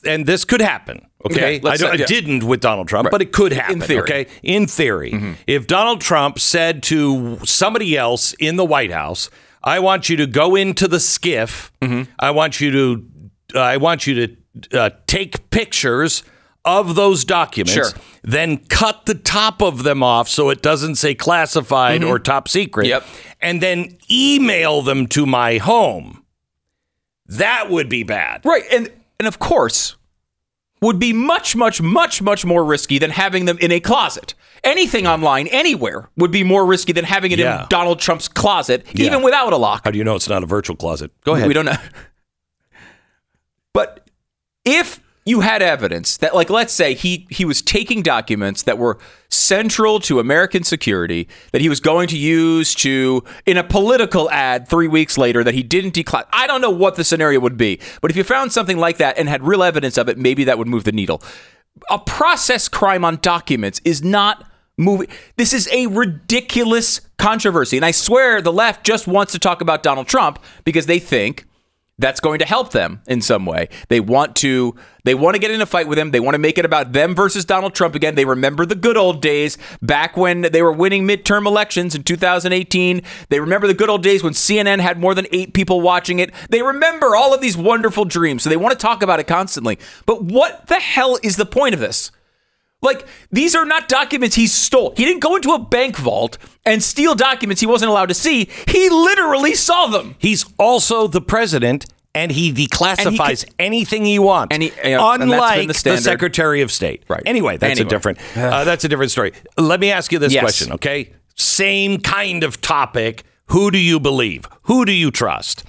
and 0.05 0.27
this 0.27 0.45
could 0.45 0.61
happen. 0.61 1.07
Okay, 1.25 1.59
Okay, 1.59 1.69
I, 1.69 1.77
say- 1.77 1.97
yeah. 1.97 2.07
didn't 2.07 2.45
with 2.45 2.61
Donald 2.61 2.87
Trump, 2.89 3.09
but 3.11 3.23
it 3.23 3.33
could 3.33 3.53
happen. 3.53 3.81
theory. 3.81 4.03
Okay, 4.03 4.27
in 4.43 4.67
theory, 4.67 5.37
if 5.47 5.67
Donald 5.67 6.01
Trump 6.01 6.39
said 6.39 6.83
to 6.85 7.39
somebody 7.45 7.97
else 7.97 8.35
in 8.35 8.57
the 8.57 8.65
White 8.65 8.93
House, 8.93 9.31
"I 9.65 9.79
want 9.81 10.09
you 10.09 10.17
to 10.19 10.27
go 10.27 10.55
into 10.55 10.87
the 10.87 10.99
SCIF. 10.99 11.71
I 12.21 12.31
want 12.31 12.61
you 12.61 12.71
to, 12.73 13.05
uh, 13.55 13.61
I 13.61 13.79
want 13.79 14.07
you 14.07 14.27
to 14.27 14.37
uh, 14.73 14.91
take 15.07 15.51
pictures." 15.51 16.23
Of 16.65 16.97
those 16.97 17.25
documents, 17.25 17.73
Sure. 17.73 17.89
then 18.23 18.59
cut 18.59 19.07
the 19.07 19.15
top 19.15 19.63
of 19.63 19.85
them 19.85 20.03
off 20.03 20.29
so 20.29 20.51
it 20.51 20.61
doesn't 20.61 20.97
say 20.97 21.15
classified 21.15 22.05
or 22.05 22.19
top 22.19 22.47
secret, 22.47 22.89
Yep. 22.89 23.07
and 23.41 23.63
then 23.63 23.97
email 24.11 24.83
them 24.83 25.07
to 25.07 25.25
my 25.25 25.57
home. 25.59 26.25
That 27.27 27.71
would 27.71 27.89
be 27.89 28.03
bad. 28.03 28.43
Right, 28.45 28.65
and 28.71 28.91
and 29.19 29.27
of 29.27 29.39
course, 29.39 29.97
would 30.83 30.99
be 30.99 31.15
much, 31.15 31.57
much, 31.57 31.81
much, 31.81 32.21
much 32.21 32.45
more 32.45 32.65
risky 32.65 32.99
than 32.99 33.11
having 33.13 33.47
them 33.47 33.57
in 33.61 33.73
a 33.73 33.81
closet. 33.81 34.35
Anything 34.63 35.07
online, 35.07 35.47
anywhere, 35.47 36.11
would 36.19 36.33
be 36.33 36.43
more 36.45 36.67
risky 36.67 36.93
than 36.93 37.05
having 37.05 37.33
it 37.33 37.39
Yeah. 37.39 37.63
in 37.63 37.69
Donald 37.71 37.99
Trump's 37.99 38.29
closet, 38.29 38.85
Yeah. 38.93 39.07
even 39.07 39.23
without 39.23 39.55
a 39.55 39.57
lock. 39.57 39.83
How 39.85 39.91
do 39.91 39.97
you 39.97 40.05
know 40.05 40.17
it's 40.17 40.29
not 40.29 40.43
a 40.43 40.47
virtual 40.47 40.77
closet? 40.77 41.13
Go 41.25 41.35
ahead. 41.35 41.49
We 41.49 41.55
don't 41.55 41.65
know. 41.67 41.77
But 43.73 44.08
if 44.69 45.01
you 45.25 45.41
had 45.41 45.61
evidence 45.61 46.17
that, 46.19 46.35
like, 46.35 46.49
let's 46.49 46.73
say 46.73 46.95
he 46.95 47.27
he 47.31 47.45
was 47.45 47.61
taking 47.61 48.03
documents 48.03 48.63
that 48.63 48.79
were 48.79 48.99
central 49.29 50.01
to 50.01 50.21
American 50.21 50.63
security 50.63 51.29
that 51.53 51.61
he 51.61 51.69
was 51.69 51.81
going 51.81 52.09
to 52.09 52.17
use 52.17 52.75
to 52.75 53.23
in 53.45 53.57
a 53.57 53.65
political 53.65 54.31
ad 54.31 54.69
three 54.69 54.89
weeks 54.89 55.19
later 55.19 55.45
that 55.45 55.55
he 55.55 55.63
didn't 55.63 55.93
declass. 55.95 56.25
I 56.33 56.47
don't 56.47 56.61
know 56.61 56.71
what 56.71 56.95
the 56.97 57.05
scenario 57.05 57.41
would 57.41 57.57
be, 57.59 57.79
but 58.01 58.11
if 58.11 58.17
you 58.17 58.25
found 58.25 58.53
something 58.53 58.79
like 58.79 58.99
that 58.99 59.19
and 59.19 59.29
had 59.29 59.43
real 59.43 59.63
evidence 59.63 59.99
of 59.99 60.09
it, 60.09 60.17
maybe 60.17 60.45
that 60.45 60.57
would 60.57 60.69
move 60.69 60.85
the 60.85 60.93
needle. 60.93 61.23
A 61.91 61.99
process 61.99 62.69
crime 62.69 63.05
on 63.05 63.19
documents 63.21 63.81
is 63.85 64.03
not 64.03 64.51
moving. 64.79 65.09
This 65.37 65.53
is 65.53 65.69
a 65.73 65.89
ridiculous 65.89 67.03
controversy, 67.19 67.77
and 67.77 67.85
I 67.85 67.91
swear 67.91 68.41
the 68.41 68.53
left 68.53 68.85
just 68.85 69.07
wants 69.07 69.33
to 69.33 69.39
talk 69.39 69.61
about 69.61 69.83
Donald 69.83 70.07
Trump 70.07 70.39
because 70.65 70.87
they 70.87 70.99
think 70.99 71.47
that's 71.99 72.21
going 72.21 72.39
to 72.39 72.45
help 72.45 72.71
them 72.71 73.03
in 73.07 73.21
some 73.21 73.45
way. 73.45 73.69
They 73.89 74.01
want 74.01 74.37
to 74.37 74.75
they 75.05 75.15
want 75.15 75.35
to 75.35 75.41
get 75.41 75.51
in 75.51 75.61
a 75.61 75.67
fight 75.67 75.89
with 75.89 75.99
him. 75.99 76.11
They 76.11 76.21
want 76.21 76.35
to 76.35 76.39
make 76.39 76.59
it 76.59 76.65
about 76.65 76.93
them 76.93 77.15
versus 77.15 77.45
Donald 77.45 77.75
Trump 77.75 77.95
again. 77.95 78.15
They 78.15 78.25
remember 78.25 78.67
the 78.67 78.75
good 78.75 78.97
old 78.97 79.23
days 79.23 79.57
back 79.81 80.17
when 80.17 80.43
they 80.43 80.61
were 80.61 80.73
winning 80.73 81.09
midterm 81.09 81.47
elections 81.47 81.95
in 81.95 82.03
2018. 82.03 83.03
They 83.31 83.41
remember 83.41 83.67
the 83.67 83.75
good 83.75 83.89
old 83.89 84.03
days 84.03 84.23
when 84.23 84.35
CNN 84.35 84.81
had 84.81 84.99
more 84.99 85.15
than 85.15 85.27
8 85.33 85.55
people 85.55 85.81
watching 85.81 86.19
it. 86.19 86.33
They 86.51 86.63
remember 86.63 87.17
all 87.17 87.33
of 87.33 87.41
these 87.41 87.57
wonderful 87.57 88.05
dreams. 88.05 88.43
So 88.43 88.51
they 88.51 88.57
want 88.57 88.79
to 88.79 88.83
talk 88.83 89.03
about 89.03 89.19
it 89.19 89.27
constantly. 89.27 89.79
But 90.05 90.25
what 90.25 90.67
the 90.67 90.81
hell 90.81 91.19
is 91.23 91.37
the 91.37 91.47
point 91.47 91.75
of 91.75 91.81
this? 91.81 92.11
Like, 92.81 93.07
these 93.33 93.55
are 93.57 93.65
not 93.65 93.89
documents 93.89 94.37
he 94.37 94.47
stole. 94.47 94.95
He 94.97 95.05
didn't 95.05 95.21
go 95.21 95.35
into 95.35 95.51
a 95.53 95.59
bank 95.59 95.97
vault 95.97 96.39
and 96.65 96.83
steal 96.83 97.15
documents 97.17 97.61
he 97.61 97.67
wasn't 97.67 97.91
allowed 97.91 98.07
to 98.11 98.15
see. 98.15 98.49
He 98.69 98.89
literally 98.89 99.55
saw 99.55 99.87
them. 99.89 100.15
He's 100.19 100.45
also 100.59 101.09
the 101.09 101.21
president, 101.21 101.87
and 102.15 102.31
he 102.31 102.53
declassifies 102.53 103.45
can- 103.47 103.55
anything 103.59 104.05
he 104.05 104.21
wants. 104.21 104.55
And 104.55 104.63
he- 104.63 104.73
you 104.85 104.97
know, 104.97 105.11
and 105.13 105.23
that's 105.23 105.33
unlike 105.33 105.69
the 105.69 105.91
the. 105.91 105.99
Secretary 105.99 106.63
of 106.63 106.71
State. 106.71 107.03
Right. 107.09 107.23
Anyway, 107.27 107.57
that's 107.57 107.73
Anyway. 107.81 107.87
a 107.87 107.91
different. 107.91 108.19
Uh, 108.37 108.63
that's 108.63 108.85
a 108.85 108.89
different 108.89 109.11
story. 109.11 109.33
Let 109.57 109.81
me 109.81 109.91
ask 109.91 110.13
you 110.13 110.21
this 110.21 110.33
Yes. 110.33 110.43
question, 110.43 110.73
okay? 110.75 111.13
Same 111.35 111.99
kind 112.01 112.45
of 112.45 112.61
topic. 112.61 113.25
Who 113.47 113.71
do 113.73 113.79
you 113.79 113.99
believe? 113.99 114.47
Who 114.63 114.85
do 114.85 114.93
you 114.93 115.11
trust? 115.11 115.65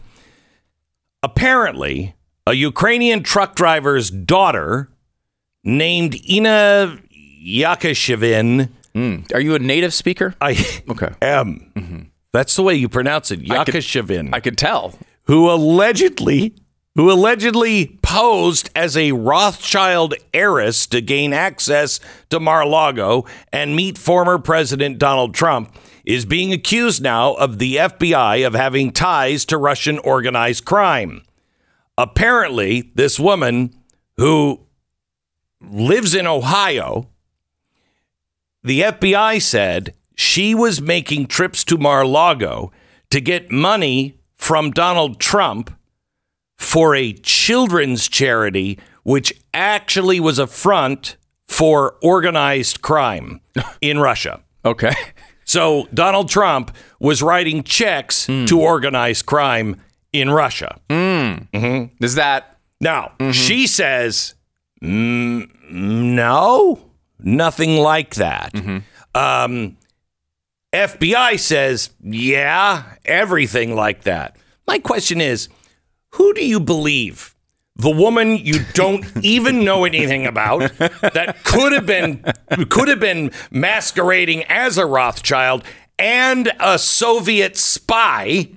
Apparently, 1.24 2.16
a 2.46 2.54
Ukrainian 2.54 3.24
truck 3.24 3.56
driver's 3.56 4.10
daughter 4.10 4.90
named 5.64 6.16
Ina 6.30 7.00
Yakashevin. 7.46 8.70
Hmm. 8.94 9.16
Are 9.34 9.40
you 9.42 9.56
a 9.56 9.60
native 9.60 9.94
speaker? 9.94 10.36
I 10.42 10.52
Okay. 10.90 11.10
am. 11.22 11.72
Mm-hmm. 11.76 12.00
That's 12.34 12.56
the 12.56 12.64
way 12.64 12.76
you 12.76 12.90
pronounce 12.90 13.32
it. 13.32 13.40
I 13.52 13.64
could- 13.64 13.74
Yakashevin. 13.76 14.30
I 14.34 14.40
can 14.40 14.56
tell. 14.56 14.98
who 15.24 15.50
allegedly 15.50 16.54
who 16.96 17.12
allegedly 17.12 17.98
posed 18.02 18.70
as 18.76 18.98
a 18.98 19.12
Rothschild 19.14 20.16
heiress 20.34 20.86
to 20.88 21.00
gain 21.02 21.34
access 21.34 22.00
to 22.30 22.40
Mar-a-Lago 22.40 23.26
and 23.54 23.76
meet 23.76 23.98
former 23.98 24.38
President 24.40 24.98
Donald 24.98 25.34
Trump 25.34 25.74
is 26.04 26.26
being 26.26 26.52
accused 26.52 27.02
now 27.02 27.36
of 27.36 27.60
the 27.60 27.76
FBI 27.78 28.46
of 28.46 28.54
having 28.56 28.92
ties 28.92 29.46
to 29.46 29.58
Russian 29.58 30.00
organized 30.00 30.66
crime. 30.66 31.22
Apparently, 31.98 32.92
this 32.96 33.20
woman 33.20 33.74
who 34.18 34.60
lives 35.62 36.16
in 36.16 36.28
Ohio, 36.28 37.08
the 38.64 38.82
FBI 38.82 39.42
said 39.42 39.94
she 40.16 40.54
was 40.54 40.82
making 40.82 41.28
trips 41.28 41.64
to 41.66 41.78
Mar-a-Lago 41.78 42.72
to 43.10 43.22
get 43.22 43.52
money 43.52 44.18
from 44.36 44.72
Donald 44.72 45.20
Trump 45.20 45.74
for 46.58 46.96
a 46.96 47.14
children's 47.14 48.08
charity, 48.08 48.78
which 49.04 49.34
actually 49.54 50.20
was 50.20 50.40
a 50.40 50.48
front 50.48 51.16
for 51.48 51.96
organized 52.02 52.82
crime 52.82 53.42
in 53.82 54.00
Russia. 54.00 54.42
Okay. 54.66 54.94
So 55.46 55.88
Donald 55.94 56.30
Trump 56.30 56.76
was 57.00 57.24
writing 57.24 57.64
checks 57.64 58.28
hmm. 58.28 58.46
to 58.46 58.62
organized 58.62 59.26
crime 59.26 59.82
in 60.14 60.30
Russia. 60.30 60.80
Hmm. 60.90 61.48
Mm-hmm. 61.54 62.04
Is 62.04 62.16
that 62.16 62.58
Now, 62.80 63.14
mm-hmm. 63.20 63.32
she 63.32 63.66
says, 63.66 64.36
"Mm, 64.82 65.50
no, 65.72 66.80
nothing 67.20 67.78
like 67.78 68.16
that. 68.16 68.54
Um, 69.16 69.78
FBI 70.74 71.40
says, 71.40 71.90
yeah, 72.04 72.84
everything 73.06 73.76
like 73.76 74.04
that. 74.04 74.38
My 74.68 74.80
question 74.80 75.20
is, 75.20 75.50
who 76.12 76.34
do 76.34 76.46
you 76.46 76.60
believe? 76.60 77.36
The 77.76 77.90
woman 77.90 78.38
you 78.38 78.60
don't 78.74 79.06
even 79.24 79.64
know 79.64 79.86
anything 79.86 80.28
about 80.28 80.72
that 80.78 81.38
could 81.44 81.72
have 81.74 81.86
been 81.86 82.24
could 82.70 82.88
have 82.88 83.00
been 83.00 83.32
masquerading 83.52 84.44
as 84.44 84.78
a 84.78 84.86
Rothschild 84.86 85.64
and 85.98 86.52
a 86.60 86.78
Soviet 86.78 87.58
spy 87.58 88.50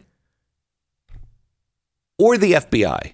or 2.18 2.36
the 2.36 2.52
FBI? 2.52 3.12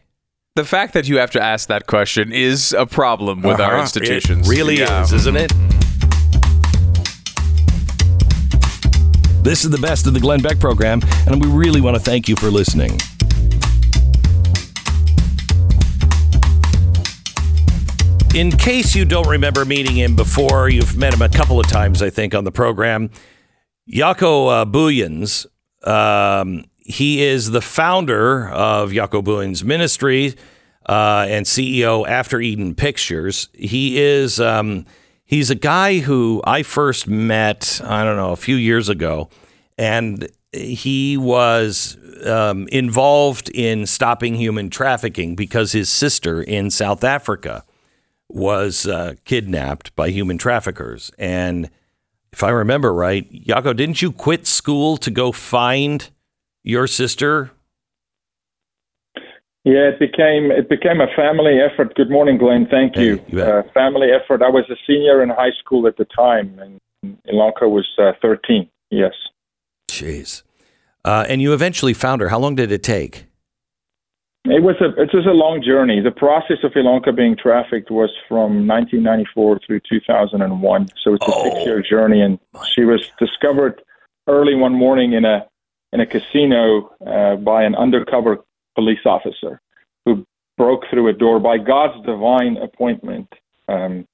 The 0.59 0.65
fact 0.65 0.93
that 0.95 1.07
you 1.07 1.19
have 1.19 1.31
to 1.31 1.41
ask 1.41 1.69
that 1.69 1.87
question 1.87 2.33
is 2.33 2.73
a 2.77 2.85
problem 2.85 3.43
with 3.43 3.61
our 3.61 3.75
Uh-huh. 3.75 3.83
institutions? 3.83 4.49
It 4.49 4.51
really 4.51 4.81
Yeah. 4.81 5.05
is, 5.05 5.13
isn't 5.13 5.37
it? 5.37 5.53
This 9.45 9.63
is 9.65 9.71
the 9.71 9.79
best 9.81 10.09
of 10.09 10.15
the 10.15 10.19
Glenn 10.21 10.41
Beck 10.41 10.59
program, 10.59 11.01
and 11.29 11.41
we 11.41 11.49
really 11.49 11.81
want 11.81 11.95
to 11.97 12.03
thank 12.03 12.29
you 12.29 12.35
for 12.35 12.51
listening. 12.51 12.99
In 18.35 18.51
case 18.51 18.95
you 18.97 19.05
don't 19.05 19.29
remember 19.29 19.65
meeting 19.65 19.97
him 19.97 20.17
before, 20.17 20.69
you've 20.69 20.97
met 20.97 21.15
him 21.15 21.23
a 21.23 21.29
couple 21.29 21.59
of 21.59 21.67
times, 21.69 22.03
I 22.03 22.11
think, 22.11 22.35
on 22.35 22.43
the 22.43 22.53
program. 22.53 23.11
Jaco 23.89 24.63
uh, 24.63 24.65
Booyens, 24.65 25.47
um, 25.85 26.65
he 26.89 27.23
is 27.23 27.51
the 27.51 27.61
founder 27.61 28.49
of 28.49 28.91
Jaco 28.91 29.23
Booyens 29.23 29.63
Ministry 29.63 30.35
uh, 30.87 31.27
and 31.29 31.45
CEO 31.45 32.09
After 32.09 32.41
Eden 32.41 32.75
Pictures. 32.75 33.51
He 33.53 34.01
is 34.01 34.41
um, 34.41 34.87
he's 35.23 35.51
a 35.51 35.55
guy 35.55 35.99
who 35.99 36.43
I 36.45 36.63
first 36.63 37.07
met, 37.07 37.81
I 37.85 38.05
don't 38.05 38.17
know, 38.17 38.33
a 38.33 38.37
few 38.37 38.57
years 38.57 38.89
ago, 38.89 39.29
and 39.77 40.29
he 40.51 41.19
was 41.19 41.99
um, 42.25 42.67
involved 42.69 43.51
in 43.51 43.85
stopping 43.85 44.37
human 44.37 44.71
trafficking 44.71 45.37
because 45.37 45.73
his 45.73 45.91
sister 45.91 46.43
in 46.43 46.71
South 46.71 47.05
Africa 47.05 47.65
was 48.31 48.87
uh, 48.87 49.15
kidnapped 49.27 49.95
by 49.95 50.09
human 50.09 50.39
traffickers. 50.39 51.11
And 51.19 51.69
if 52.33 52.43
I 52.43 52.49
remember 52.49 52.95
right, 52.95 53.31
Jaco, 53.31 53.77
didn't 53.77 54.01
you 54.01 54.11
quit 54.11 54.47
school 54.47 54.97
to 54.99 55.11
go 55.11 55.33
find 55.33 56.09
your 56.65 56.87
sister? 56.87 57.51
Yeah, 59.65 59.91
it 59.91 59.99
became 59.99 60.51
it 60.51 60.69
became 60.69 61.01
a 61.01 61.09
family 61.15 61.59
effort. 61.61 61.95
Good 61.95 62.11
morning, 62.11 62.39
Glenn. 62.39 62.67
Thank 62.71 62.97
Hey, 62.97 63.05
you. 63.05 63.25
you 63.29 63.43
uh, 63.43 63.63
family 63.75 64.09
effort. 64.13 64.43
I 64.43 64.49
was 64.49 64.65
a 64.71 64.77
senior 64.87 65.23
in 65.23 65.29
high 65.29 65.51
school 65.59 65.87
at 65.87 65.97
the 65.97 66.07
time, 66.07 66.59
and 67.03 67.19
Ilanka 67.27 67.69
was 67.71 67.87
uh, 67.99 68.13
13. 68.23 68.69
Yes. 68.91 69.13
Jeez. 69.91 70.43
Uh, 71.05 71.25
and 71.29 71.43
you 71.43 71.53
eventually 71.53 71.93
found 71.93 72.21
her. 72.23 72.29
How 72.29 72.39
long 72.39 72.55
did 72.55 72.73
it 72.73 72.83
take? 72.83 73.27
It 74.45 74.63
was 74.63 74.77
a 74.81 74.87
it 75.03 75.11
was 75.13 75.27
a 75.27 75.33
long 75.35 75.63
journey. 75.63 76.01
The 76.01 76.13
process 76.13 76.59
of 76.63 76.73
Ilanka 76.73 77.15
being 77.15 77.37
trafficked 77.37 77.91
was 77.91 78.11
from 78.29 78.67
1994 78.67 79.61
through 79.67 79.81
2001. 79.91 80.89
So 81.05 81.15
it's 81.15 81.27
a 81.27 81.31
Oh. 81.35 81.43
six 81.45 81.67
year 81.67 81.83
journey, 81.83 82.23
and 82.23 82.39
she 82.73 82.85
was 82.85 83.11
discovered 83.19 83.83
early 84.29 84.55
one 84.55 84.73
morning 84.73 85.13
in 85.13 85.27
a 85.27 85.47
in 85.93 86.01
a 86.01 86.07
casino 86.07 86.91
uh, 87.07 87.37
by 87.37 87.63
an 87.65 87.75
undercover 87.75 88.39
police 88.75 89.05
officer 89.05 89.61
who 90.05 90.27
broke 90.57 90.83
through 90.91 91.09
a 91.09 91.13
door 91.13 91.41
by 91.41 91.59
God's 91.59 92.05
divine 92.05 92.57
appointment. 92.57 93.33
Um, 93.69 94.07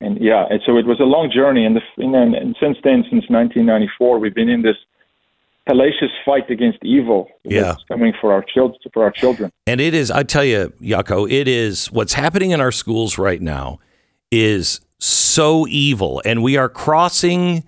and 0.00 0.20
yeah, 0.20 0.46
and 0.48 0.60
so 0.64 0.76
it 0.76 0.86
was 0.86 1.00
a 1.00 1.04
long 1.04 1.30
journey, 1.34 1.64
and, 1.64 1.76
the, 1.76 1.80
and, 1.96 2.34
and 2.34 2.56
since 2.60 2.76
then, 2.84 3.02
since 3.10 3.24
1994, 3.28 4.18
we've 4.18 4.34
been 4.34 4.48
in 4.48 4.62
this 4.62 4.76
hellacious 5.68 6.10
fight 6.24 6.50
against 6.50 6.78
evil 6.82 7.28
Yeah. 7.44 7.62
that's 7.62 7.84
coming 7.84 8.12
for 8.20 8.32
our 8.32 8.42
children. 8.42 8.78
For 8.92 9.02
our 9.02 9.10
children. 9.10 9.50
And 9.66 9.80
it 9.80 9.94
is, 9.94 10.10
I 10.10 10.22
tell 10.22 10.44
you, 10.44 10.72
Jaco, 10.80 11.30
it 11.30 11.46
is 11.48 11.90
what's 11.92 12.14
happening 12.14 12.52
in 12.52 12.60
our 12.60 12.72
schools 12.72 13.18
right 13.18 13.42
now 13.42 13.80
is 14.30 14.80
so 14.98 15.66
evil, 15.68 16.22
and 16.24 16.42
we 16.42 16.56
are 16.56 16.68
crossing 16.68 17.64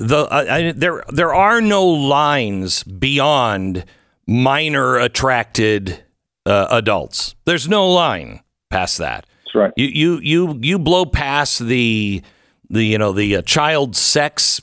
the. 0.00 0.26
I, 0.30 0.56
I, 0.56 0.72
there, 0.72 1.04
there 1.08 1.32
are 1.34 1.60
no 1.60 1.86
lines 1.86 2.82
beyond 2.82 3.84
minor 4.26 4.96
attracted 4.96 6.02
uh, 6.46 6.66
adults. 6.70 7.34
There's 7.44 7.68
no 7.68 7.88
line 7.88 8.40
past 8.70 8.98
that. 8.98 9.26
That's 9.44 9.54
right. 9.54 9.72
You, 9.76 9.86
you, 9.86 10.20
you, 10.20 10.58
you 10.62 10.78
blow 10.78 11.04
past 11.04 11.58
the, 11.60 12.22
the, 12.68 12.84
you 12.84 12.98
know, 12.98 13.12
the 13.12 13.36
uh, 13.36 13.42
child 13.42 13.96
sex 13.96 14.62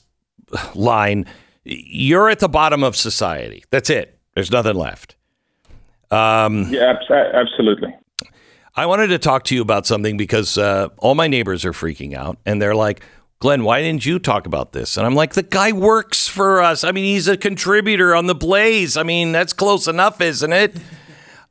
line. 0.73 1.25
You're 1.65 2.29
at 2.29 2.39
the 2.39 2.47
bottom 2.49 2.83
of 2.83 2.95
society. 2.95 3.63
That's 3.69 3.89
it. 3.89 4.17
There's 4.35 4.51
nothing 4.51 4.75
left. 4.75 5.15
Um, 6.11 6.67
Yeah, 6.69 6.91
abs- 6.91 7.09
a- 7.09 7.35
absolutely. 7.35 7.93
I 8.75 8.85
wanted 8.85 9.07
to 9.07 9.17
talk 9.17 9.43
to 9.45 9.55
you 9.55 9.61
about 9.61 9.85
something 9.85 10.15
because 10.17 10.57
uh, 10.57 10.89
all 10.99 11.15
my 11.15 11.27
neighbors 11.27 11.65
are 11.65 11.73
freaking 11.73 12.13
out 12.15 12.37
and 12.45 12.61
they're 12.61 12.75
like, 12.75 13.03
Glenn, 13.39 13.63
why 13.63 13.81
didn't 13.81 14.05
you 14.05 14.17
talk 14.17 14.47
about 14.47 14.73
this? 14.73 14.97
And 14.97 15.05
I'm 15.05 15.13
like, 15.13 15.33
the 15.33 15.43
guy 15.43 15.71
works 15.71 16.27
for 16.27 16.61
us. 16.61 16.83
I 16.83 16.91
mean, 16.91 17.03
he's 17.05 17.27
a 17.27 17.37
contributor 17.37 18.15
on 18.15 18.25
the 18.25 18.33
Blaze. 18.33 18.97
I 18.97 19.03
mean, 19.03 19.31
that's 19.31 19.53
close 19.53 19.87
enough, 19.87 20.19
isn't 20.21 20.51
it? 20.53 20.75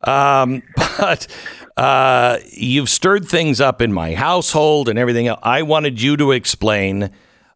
Um, 0.02 0.62
but 0.76 1.28
uh, 1.76 2.38
you've 2.50 2.88
stirred 2.88 3.28
things 3.28 3.60
up 3.60 3.80
in 3.80 3.92
my 3.92 4.14
household 4.14 4.88
and 4.88 4.98
everything 4.98 5.28
else. 5.28 5.40
I 5.44 5.62
wanted 5.62 6.02
you 6.02 6.16
to 6.16 6.32
explain 6.32 7.10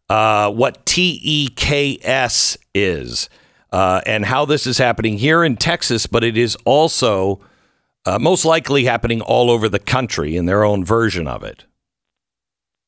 uh, 0.09 0.49
what 0.51 0.85
TEKS 0.85 2.57
is 2.73 3.29
uh, 3.71 4.01
and 4.05 4.25
how 4.25 4.45
this 4.45 4.65
is 4.65 4.77
happening 4.77 5.17
here 5.17 5.43
in 5.43 5.57
Texas, 5.57 6.07
but 6.07 6.23
it 6.23 6.37
is 6.37 6.55
also 6.63 7.41
uh, 8.05 8.17
most 8.17 8.45
likely 8.45 8.85
happening 8.85 9.19
all 9.21 9.51
over 9.51 9.67
the 9.67 9.79
country 9.79 10.37
in 10.37 10.45
their 10.45 10.63
own 10.63 10.85
version 10.85 11.27
of 11.27 11.43
it. 11.43 11.65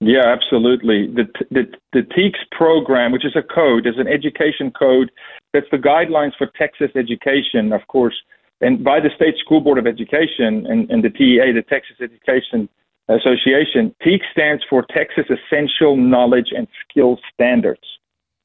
Yeah, 0.06 0.26
absolutely. 0.26 1.08
The, 1.08 1.26
the, 1.50 1.64
the 1.94 2.04
program, 2.52 3.12
which 3.14 3.26
is 3.26 3.36
a 3.36 3.42
code, 3.42 3.88
is 3.88 3.96
an 3.98 4.08
education 4.08 4.72
code 4.72 5.12
that's 5.54 5.70
the 5.72 5.78
guidelines 5.78 6.36
for 6.38 6.48
Texas 6.58 6.92
education, 6.96 7.72
of 7.72 7.88
course, 7.88 8.16
and 8.60 8.84
by 8.84 9.00
the 9.00 9.10
State 9.16 9.36
School 9.38 9.62
Board 9.62 9.78
of 9.78 9.88
Education 9.88 10.66
and, 10.68 10.90
and 10.92 11.04
the 11.04 11.10
TEA, 11.10 11.54
the 11.54 11.64
Texas 11.70 11.98
Education 12.02 12.68
Association. 13.08 13.96
TEKS 14.02 14.26
stands 14.32 14.64
for 14.70 14.86
Texas 14.94 15.26
Essential 15.30 15.96
Knowledge 15.96 16.52
and 16.56 16.68
Skills 16.90 17.20
Standards. 17.34 17.84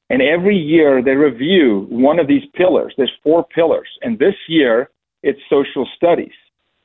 And 0.09 0.21
every 0.21 0.57
year 0.57 1.01
they 1.03 1.15
review 1.15 1.87
one 1.89 2.19
of 2.19 2.27
these 2.27 2.43
pillars. 2.55 2.93
There's 2.97 3.11
four 3.23 3.45
pillars. 3.45 3.89
And 4.01 4.17
this 4.17 4.35
year 4.47 4.89
it's 5.23 5.39
social 5.49 5.87
studies. 5.95 6.33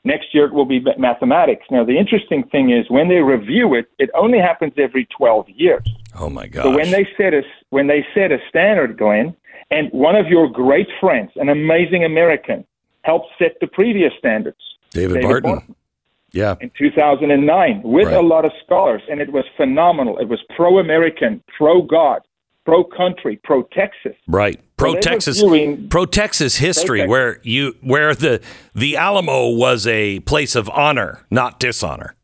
Next 0.05 0.35
year 0.35 0.45
it 0.45 0.53
will 0.53 0.67
be 0.67 0.85
mathematics. 0.99 1.65
Now, 1.71 1.85
the 1.85 1.99
interesting 1.99 2.45
thing 2.45 2.71
is 2.71 2.91
when 2.91 3.09
they 3.09 3.17
review 3.17 3.75
it, 3.75 3.87
it 3.99 4.11
only 4.15 4.39
happens 4.39 4.75
every 4.77 5.07
12 5.17 5.49
years. 5.49 5.89
Oh, 6.19 6.29
my 6.29 6.47
God. 6.47 6.65
So 6.65 6.77
when 6.77 6.91
they 6.91 7.09
set 7.17 7.33
a, 7.33 7.43
when 7.71 7.87
they 7.87 8.05
set 8.15 8.31
a 8.31 8.39
standard, 8.49 8.99
Glenn, 8.99 9.35
and 9.71 9.91
one 9.93 10.15
of 10.15 10.27
your 10.27 10.49
great 10.49 10.89
friends, 11.01 11.31
an 11.37 11.49
amazing 11.49 12.05
American, 12.05 12.65
helped 13.03 13.29
set 13.39 13.57
the 13.61 13.67
previous 13.67 14.13
standards. 14.19 14.59
David, 14.91 15.15
David 15.15 15.23
Barton. 15.23 15.51
Barton. 15.51 15.77
Yeah. 16.33 16.57
In 16.61 16.71
2009, 16.77 17.83
with 17.85 18.07
right. 18.07 18.17
a 18.17 18.21
lot 18.21 18.45
of 18.45 18.51
scholars, 18.65 19.03
and 19.09 19.21
it 19.21 19.33
was 19.33 19.45
phenomenal. 19.57 20.19
It 20.19 20.29
was 20.29 20.41
pro 20.57 20.79
American, 20.79 21.43
pro 22.65 22.85
country, 22.85 23.41
pro 23.45 23.63
Texas. 23.65 24.17
Right. 24.27 24.61
Pro 24.77 24.99
Texas 25.01 25.41
pro 25.89 26.05
Texas 26.05 26.57
history 26.57 27.01
pro-Texas. 27.01 27.11
where 27.11 27.41
you 27.43 27.77
where 27.81 28.15
the 28.15 28.41
the 28.75 28.97
Alamo 28.97 29.51
was 29.51 29.87
a 29.87 30.21
place 30.21 30.57
of 30.57 30.69
honor, 30.71 31.25
not 31.31 31.61
dishonor. 31.61 32.17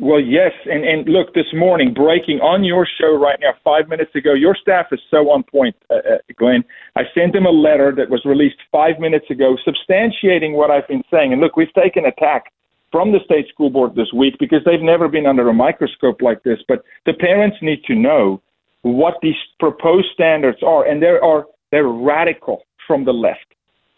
Well, 0.00 0.20
yes, 0.20 0.52
and 0.64 0.84
and 0.84 1.08
look, 1.08 1.34
this 1.34 1.46
morning 1.54 1.94
breaking 1.94 2.40
on 2.40 2.64
your 2.64 2.86
show 3.00 3.16
right 3.16 3.38
now, 3.40 3.52
five 3.62 3.88
minutes 3.88 4.14
ago, 4.14 4.34
your 4.34 4.56
staff 4.60 4.86
is 4.90 5.00
so 5.10 5.30
on 5.30 5.44
point, 5.44 5.76
uh, 5.88 5.94
uh 5.94 6.18
Glenn. 6.36 6.64
I 6.96 7.02
sent 7.14 7.32
them 7.32 7.46
a 7.46 7.50
letter 7.50 7.92
that 7.96 8.10
was 8.10 8.24
released 8.24 8.56
five 8.72 8.98
minutes 8.98 9.26
ago, 9.30 9.56
substantiating 9.66 10.54
what 10.54 10.70
I've 10.70 10.88
been 10.88 11.04
saying. 11.12 11.32
And 11.32 11.40
look, 11.40 11.56
we've 11.56 11.72
taken 11.74 12.06
attack 12.06 12.52
from 12.90 13.12
the 13.12 13.20
state 13.24 13.46
school 13.48 13.70
board 13.70 13.94
this 13.94 14.12
week 14.12 14.34
because 14.40 14.60
they've 14.64 14.82
never 14.82 15.08
been 15.08 15.26
under 15.26 15.48
a 15.48 15.54
microscope 15.54 16.22
like 16.22 16.42
this. 16.42 16.58
But 16.66 16.84
the 17.06 17.14
parents 17.14 17.56
need 17.62 17.84
to 17.84 17.94
know 17.94 18.42
what 18.84 19.14
these 19.22 19.34
proposed 19.58 20.08
standards 20.12 20.58
are, 20.62 20.86
and 20.86 21.02
there 21.02 21.22
are 21.24 21.46
they're 21.70 21.88
radical 21.88 22.62
from 22.86 23.04
the 23.04 23.12
left 23.12 23.46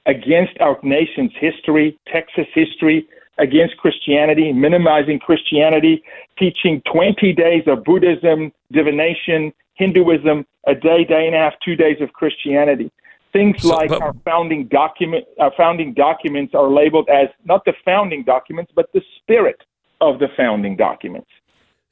against 0.07 0.52
our 0.61 0.78
nation's 0.83 1.33
history, 1.38 1.99
Texas 2.07 2.47
history, 2.55 3.07
against 3.38 3.76
Christianity, 3.76 4.52
minimizing 4.52 5.19
Christianity, 5.19 6.02
teaching 6.38 6.81
20 6.90 7.33
days 7.33 7.64
of 7.66 7.85
Buddhism, 7.85 8.52
divination, 8.73 9.52
Hinduism, 9.75 10.47
a 10.66 10.75
day, 10.75 11.05
day 11.05 11.26
and 11.26 11.35
a 11.35 11.38
half, 11.38 11.52
two 11.64 11.76
days 11.76 11.99
of 12.00 12.12
Christianity. 12.12 12.90
Things 13.33 13.61
so, 13.61 13.69
like 13.69 13.90
but, 13.90 14.00
our 14.00 14.14
founding 14.25 14.69
document, 14.69 15.26
our 15.38 15.52
founding 15.57 15.93
documents 15.93 16.55
are 16.55 16.71
labeled 16.71 17.09
as 17.11 17.28
not 17.45 17.64
the 17.66 17.75
founding 17.85 18.23
documents, 18.23 18.73
but 18.75 18.87
the 18.95 19.02
spirit 19.19 19.61
of 20.00 20.19
the 20.19 20.28
founding 20.37 20.76
documents. 20.76 21.28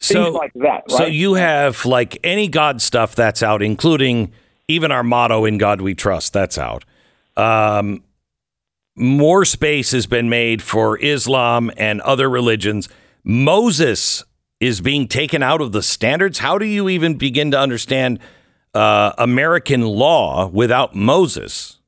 So, 0.04 0.24
Things 0.24 0.34
like 0.34 0.52
that. 0.54 0.82
Right? 0.90 0.98
So 0.98 1.06
you 1.06 1.34
have 1.34 1.84
like 1.86 2.18
any 2.22 2.48
God 2.48 2.82
stuff 2.82 3.14
that's 3.14 3.42
out, 3.42 3.62
including 3.62 4.32
even 4.68 4.92
our 4.92 5.02
motto 5.02 5.44
"In 5.44 5.58
God 5.58 5.80
We 5.80 5.94
Trust." 5.94 6.32
That's 6.32 6.58
out. 6.58 6.84
Um, 7.36 8.04
more 8.96 9.44
space 9.44 9.92
has 9.92 10.06
been 10.06 10.28
made 10.28 10.62
for 10.62 10.98
Islam 10.98 11.70
and 11.76 12.00
other 12.02 12.28
religions. 12.28 12.88
Moses 13.24 14.24
is 14.60 14.80
being 14.80 15.08
taken 15.08 15.42
out 15.42 15.60
of 15.60 15.72
the 15.72 15.82
standards. 15.82 16.38
How 16.38 16.58
do 16.58 16.66
you 16.66 16.88
even 16.88 17.14
begin 17.16 17.50
to 17.50 17.58
understand 17.58 18.18
uh, 18.74 19.12
American 19.18 19.82
law 19.82 20.46
without 20.46 20.94
Moses? 20.94 21.78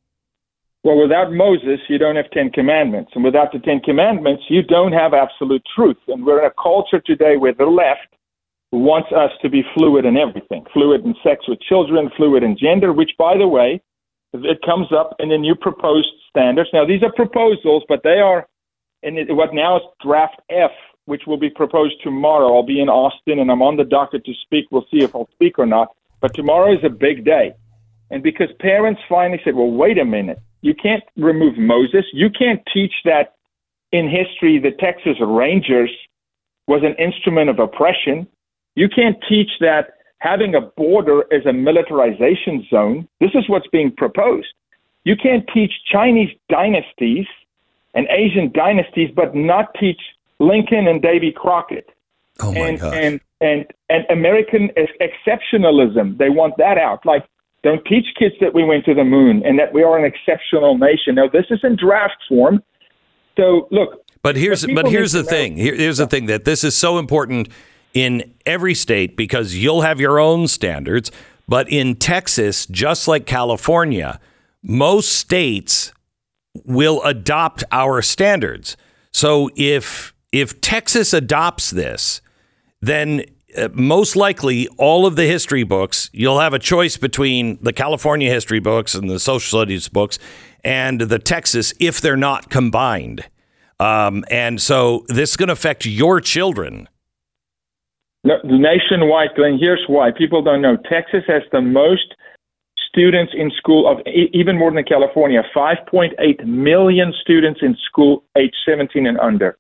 Well, 0.87 1.03
without 1.03 1.33
Moses, 1.33 1.81
you 1.89 1.99
don't 1.99 2.15
have 2.15 2.31
Ten 2.31 2.49
Commandments. 2.49 3.11
And 3.17 3.25
without 3.25 3.51
the 3.51 3.59
Ten 3.59 3.81
Commandments, 3.81 4.45
you 4.49 4.63
don't 4.63 4.93
have 4.93 5.15
absolute 5.15 5.65
truth. 5.75 5.97
And 6.07 6.25
we're 6.25 6.39
in 6.39 6.45
a 6.47 6.63
culture 6.63 7.01
today 7.01 7.37
where 7.37 7.53
the 7.53 7.67
left 7.67 8.15
wants 8.71 9.11
us 9.11 9.33
to 9.43 9.49
be 9.49 9.65
fluid 9.75 10.05
in 10.05 10.17
everything 10.17 10.65
fluid 10.73 11.05
in 11.05 11.17
sex 11.25 11.49
with 11.49 11.61
children, 11.63 12.09
fluid 12.17 12.45
in 12.45 12.57
gender, 12.57 12.93
which, 12.93 13.11
by 13.19 13.37
the 13.37 13.49
way, 13.49 13.83
it 14.33 14.59
comes 14.65 14.87
up 14.93 15.17
in 15.19 15.31
the 15.31 15.37
new 15.37 15.57
proposed 15.57 16.07
standards. 16.31 16.71
Now, 16.73 16.87
these 16.87 17.03
are 17.03 17.11
proposals, 17.11 17.83
but 17.89 18.05
they 18.05 18.21
are 18.21 18.47
in 19.03 19.17
what 19.35 19.53
now 19.53 19.79
is 19.79 19.83
draft 20.01 20.41
F, 20.51 20.71
which 21.07 21.23
will 21.27 21.37
be 21.37 21.51
proposed 21.51 21.95
tomorrow. 22.05 22.55
I'll 22.55 22.63
be 22.63 22.81
in 22.81 22.89
Austin 22.89 23.41
and 23.41 23.51
I'm 23.51 23.61
on 23.61 23.77
the 23.77 23.83
docket 23.83 24.25
to 24.25 24.33
speak. 24.45 24.67
We'll 24.71 24.87
see 24.93 25.03
if 25.03 25.17
I'll 25.17 25.29
speak 25.33 25.59
or 25.59 25.67
not. 25.67 25.89
But 26.21 26.33
tomorrow 26.35 26.71
is 26.71 26.85
a 26.85 26.91
big 26.91 27.25
day. 27.25 27.55
And 28.13 28.23
because 28.23 28.51
parents 28.61 29.01
finally 29.09 29.41
said, 29.43 29.57
well, 29.57 29.73
wait 29.73 29.99
a 29.99 30.05
minute, 30.05 30.39
you 30.67 30.75
can't 30.75 31.05
remove 31.17 31.57
Moses. 31.57 32.05
You 32.13 32.29
can't 32.29 32.61
teach 32.75 32.93
that 33.05 33.37
in 33.93 34.11
history 34.11 34.59
the 34.59 34.73
Texas 34.73 35.17
Rangers 35.21 35.91
was 36.67 36.83
an 36.83 36.95
instrument 36.99 37.49
of 37.49 37.61
oppression. 37.61 38.27
You 38.75 38.89
can't 38.89 39.17
teach 39.29 39.51
that 39.61 39.95
having 40.19 40.57
a 40.57 40.61
border 40.61 41.23
is 41.31 41.47
a 41.47 41.53
militarization 41.53 42.67
zone. 42.69 43.09
This 43.21 43.31
is 43.35 43.49
what's 43.49 43.69
being 43.69 43.93
proposed. 43.93 44.49
You 45.05 45.15
can't 45.15 45.49
teach 45.55 45.71
Chinese 45.91 46.31
dynasties 46.49 47.27
and 47.95 48.09
Asian 48.11 48.51
dynasties, 48.53 49.11
but 49.15 49.37
not 49.37 49.73
teach 49.79 50.01
Lincoln 50.41 50.89
and 50.89 51.01
Davy 51.01 51.31
Crockett. 51.31 51.89
Oh 52.41 52.51
my 52.53 52.69
and, 52.69 52.81
gosh. 52.81 52.95
And, 52.97 53.21
and, 53.41 53.67
and 53.89 54.05
American 54.11 54.71
exceptionalism, 55.01 56.19
they 56.19 56.29
want 56.29 56.55
that 56.59 56.77
out. 56.77 57.07
Like, 57.07 57.25
don't 57.67 57.85
teach 57.85 58.07
kids 58.19 58.35
that 58.41 58.55
we 58.55 58.65
went 58.65 58.85
to 58.85 58.95
the 58.95 59.05
moon 59.05 59.43
and 59.45 59.59
that 59.59 59.73
we 59.73 59.83
are 59.83 59.99
an 59.99 60.05
exceptional 60.05 60.79
nation. 60.79 61.17
Now, 61.17 61.29
this 61.29 61.47
is 61.51 61.61
in 61.63 61.77
draft 61.77 62.17
form. 62.29 62.63
So, 63.37 63.69
look. 63.71 64.03
But 64.23 64.37
here's 64.37 64.67
but 64.67 64.89
here's 64.89 65.13
the 65.13 65.23
thing. 65.23 65.57
Here, 65.57 65.75
here's 65.75 65.99
the 65.99 66.07
thing 66.07 66.27
that 66.27 66.45
this 66.45 66.65
is 66.65 66.77
so 66.77 66.99
important 66.99 67.49
in 67.95 68.35
every 68.45 68.75
state 68.75 69.17
because 69.17 69.55
you'll 69.55 69.83
have 69.83 70.01
your 70.01 70.19
own 70.19 70.49
standards. 70.49 71.11
But 71.49 71.71
in 71.71 71.95
Texas, 71.95 72.67
just 72.67 73.07
like 73.07 73.25
California, 73.25 74.19
most 74.63 75.13
states 75.13 75.93
will 76.65 77.03
adopt 77.03 77.63
our 77.71 78.03
standards. 78.03 78.77
So 79.13 79.51
if 79.57 80.13
if 80.33 80.61
Texas 80.61 81.13
adopts 81.13 81.71
this, 81.71 82.21
then 82.81 83.25
most 83.73 84.17
likely 84.17 84.69
all 84.77 85.07
of 85.07 85.17
the 85.17 85.25
history 85.25 85.65
books, 85.65 86.11
you'll 86.13 86.41
have 86.41 86.55
a 86.55 86.59
choice 86.59 86.97
between 86.97 87.59
the 87.63 87.73
California 87.73 88.31
history 88.31 88.61
books 88.61 88.95
and 88.95 89.09
the 89.09 89.19
social 89.19 89.61
studies 89.61 89.89
books 89.89 90.19
and 90.65 91.01
the 91.01 91.19
Texas 91.19 91.73
if 91.81 92.01
they're 92.01 92.17
not 92.17 92.51
combined. 92.51 93.25
Um, 93.79 94.25
and 94.31 94.61
so 94.61 95.05
this 95.09 95.31
is 95.31 95.37
going 95.37 95.49
to 95.49 95.53
affect 95.53 95.85
your 95.87 96.21
children 96.21 96.89
no, 98.27 98.39
nationwide, 98.43 99.37
Glenn, 99.37 99.57
here's 99.57 99.85
why. 99.87 100.11
People 100.11 100.43
don't 100.43 100.61
know. 100.61 100.77
Texas 100.91 101.23
has 101.29 101.43
the 101.53 101.61
most 101.61 102.17
students 102.89 103.33
in 103.37 103.53
school 103.57 103.87
of 103.87 104.05
even 104.33 104.59
more 104.59 104.73
than 104.73 104.83
California 104.83 105.45
5.8 105.55 106.45
million 106.45 107.15
students 107.21 107.61
in 107.63 107.77
school 107.87 108.25
age 108.37 108.55
17 108.67 109.07
and 109.07 109.17
under. 109.21 109.57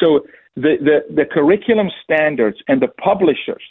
So 0.00 0.26
the, 0.62 0.76
the, 0.80 1.14
the 1.14 1.24
curriculum 1.24 1.88
standards 2.02 2.58
and 2.66 2.82
the 2.82 2.88
publishers 2.88 3.62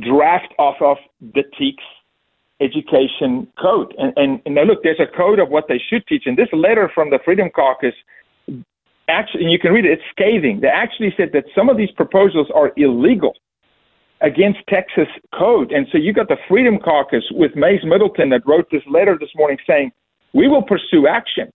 draft 0.00 0.52
off 0.58 0.76
of 0.80 0.96
the 1.20 1.44
TEKS 1.58 1.84
education 2.60 3.46
code. 3.60 3.94
And, 3.98 4.12
and, 4.16 4.40
and 4.46 4.54
now 4.54 4.62
look, 4.62 4.82
there's 4.82 5.00
a 5.00 5.16
code 5.16 5.38
of 5.38 5.50
what 5.50 5.64
they 5.68 5.80
should 5.88 6.06
teach. 6.06 6.24
And 6.26 6.36
this 6.36 6.48
letter 6.52 6.90
from 6.94 7.10
the 7.10 7.18
Freedom 7.24 7.50
Caucus 7.50 7.94
actually, 9.08 9.42
and 9.44 9.52
you 9.52 9.58
can 9.58 9.72
read 9.72 9.84
it, 9.84 9.92
it's 9.92 10.02
scathing. 10.10 10.60
They 10.60 10.68
actually 10.68 11.12
said 11.16 11.30
that 11.34 11.44
some 11.54 11.68
of 11.68 11.76
these 11.76 11.90
proposals 11.90 12.48
are 12.54 12.72
illegal 12.76 13.34
against 14.22 14.60
Texas 14.68 15.08
code. 15.38 15.72
And 15.72 15.86
so 15.92 15.98
you 15.98 16.14
got 16.14 16.28
the 16.28 16.38
Freedom 16.48 16.78
Caucus 16.78 17.24
with 17.32 17.54
Mayes 17.54 17.84
Middleton 17.84 18.30
that 18.30 18.46
wrote 18.46 18.70
this 18.70 18.82
letter 18.90 19.18
this 19.20 19.28
morning 19.36 19.58
saying, 19.66 19.92
we 20.32 20.48
will 20.48 20.62
pursue 20.62 21.06
action. 21.06 21.50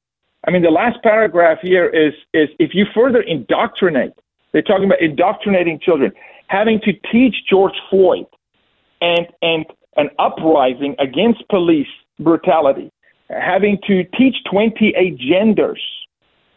I 0.45 0.51
mean, 0.51 0.61
the 0.61 0.69
last 0.69 1.01
paragraph 1.01 1.57
here 1.61 1.89
is, 1.89 2.13
is 2.33 2.49
if 2.59 2.75
you 2.75 2.85
further 2.93 3.21
indoctrinate, 3.21 4.13
they're 4.51 4.61
talking 4.61 4.85
about 4.85 5.01
indoctrinating 5.01 5.79
children, 5.79 6.11
having 6.47 6.79
to 6.81 6.93
teach 7.11 7.35
George 7.49 7.75
Floyd 7.89 8.25
and, 9.01 9.27
and 9.41 9.65
an 9.97 10.09
uprising 10.17 10.95
against 10.99 11.47
police 11.49 11.87
brutality, 12.19 12.91
having 13.29 13.77
to 13.87 14.03
teach 14.17 14.35
28 14.49 15.17
genders 15.17 15.81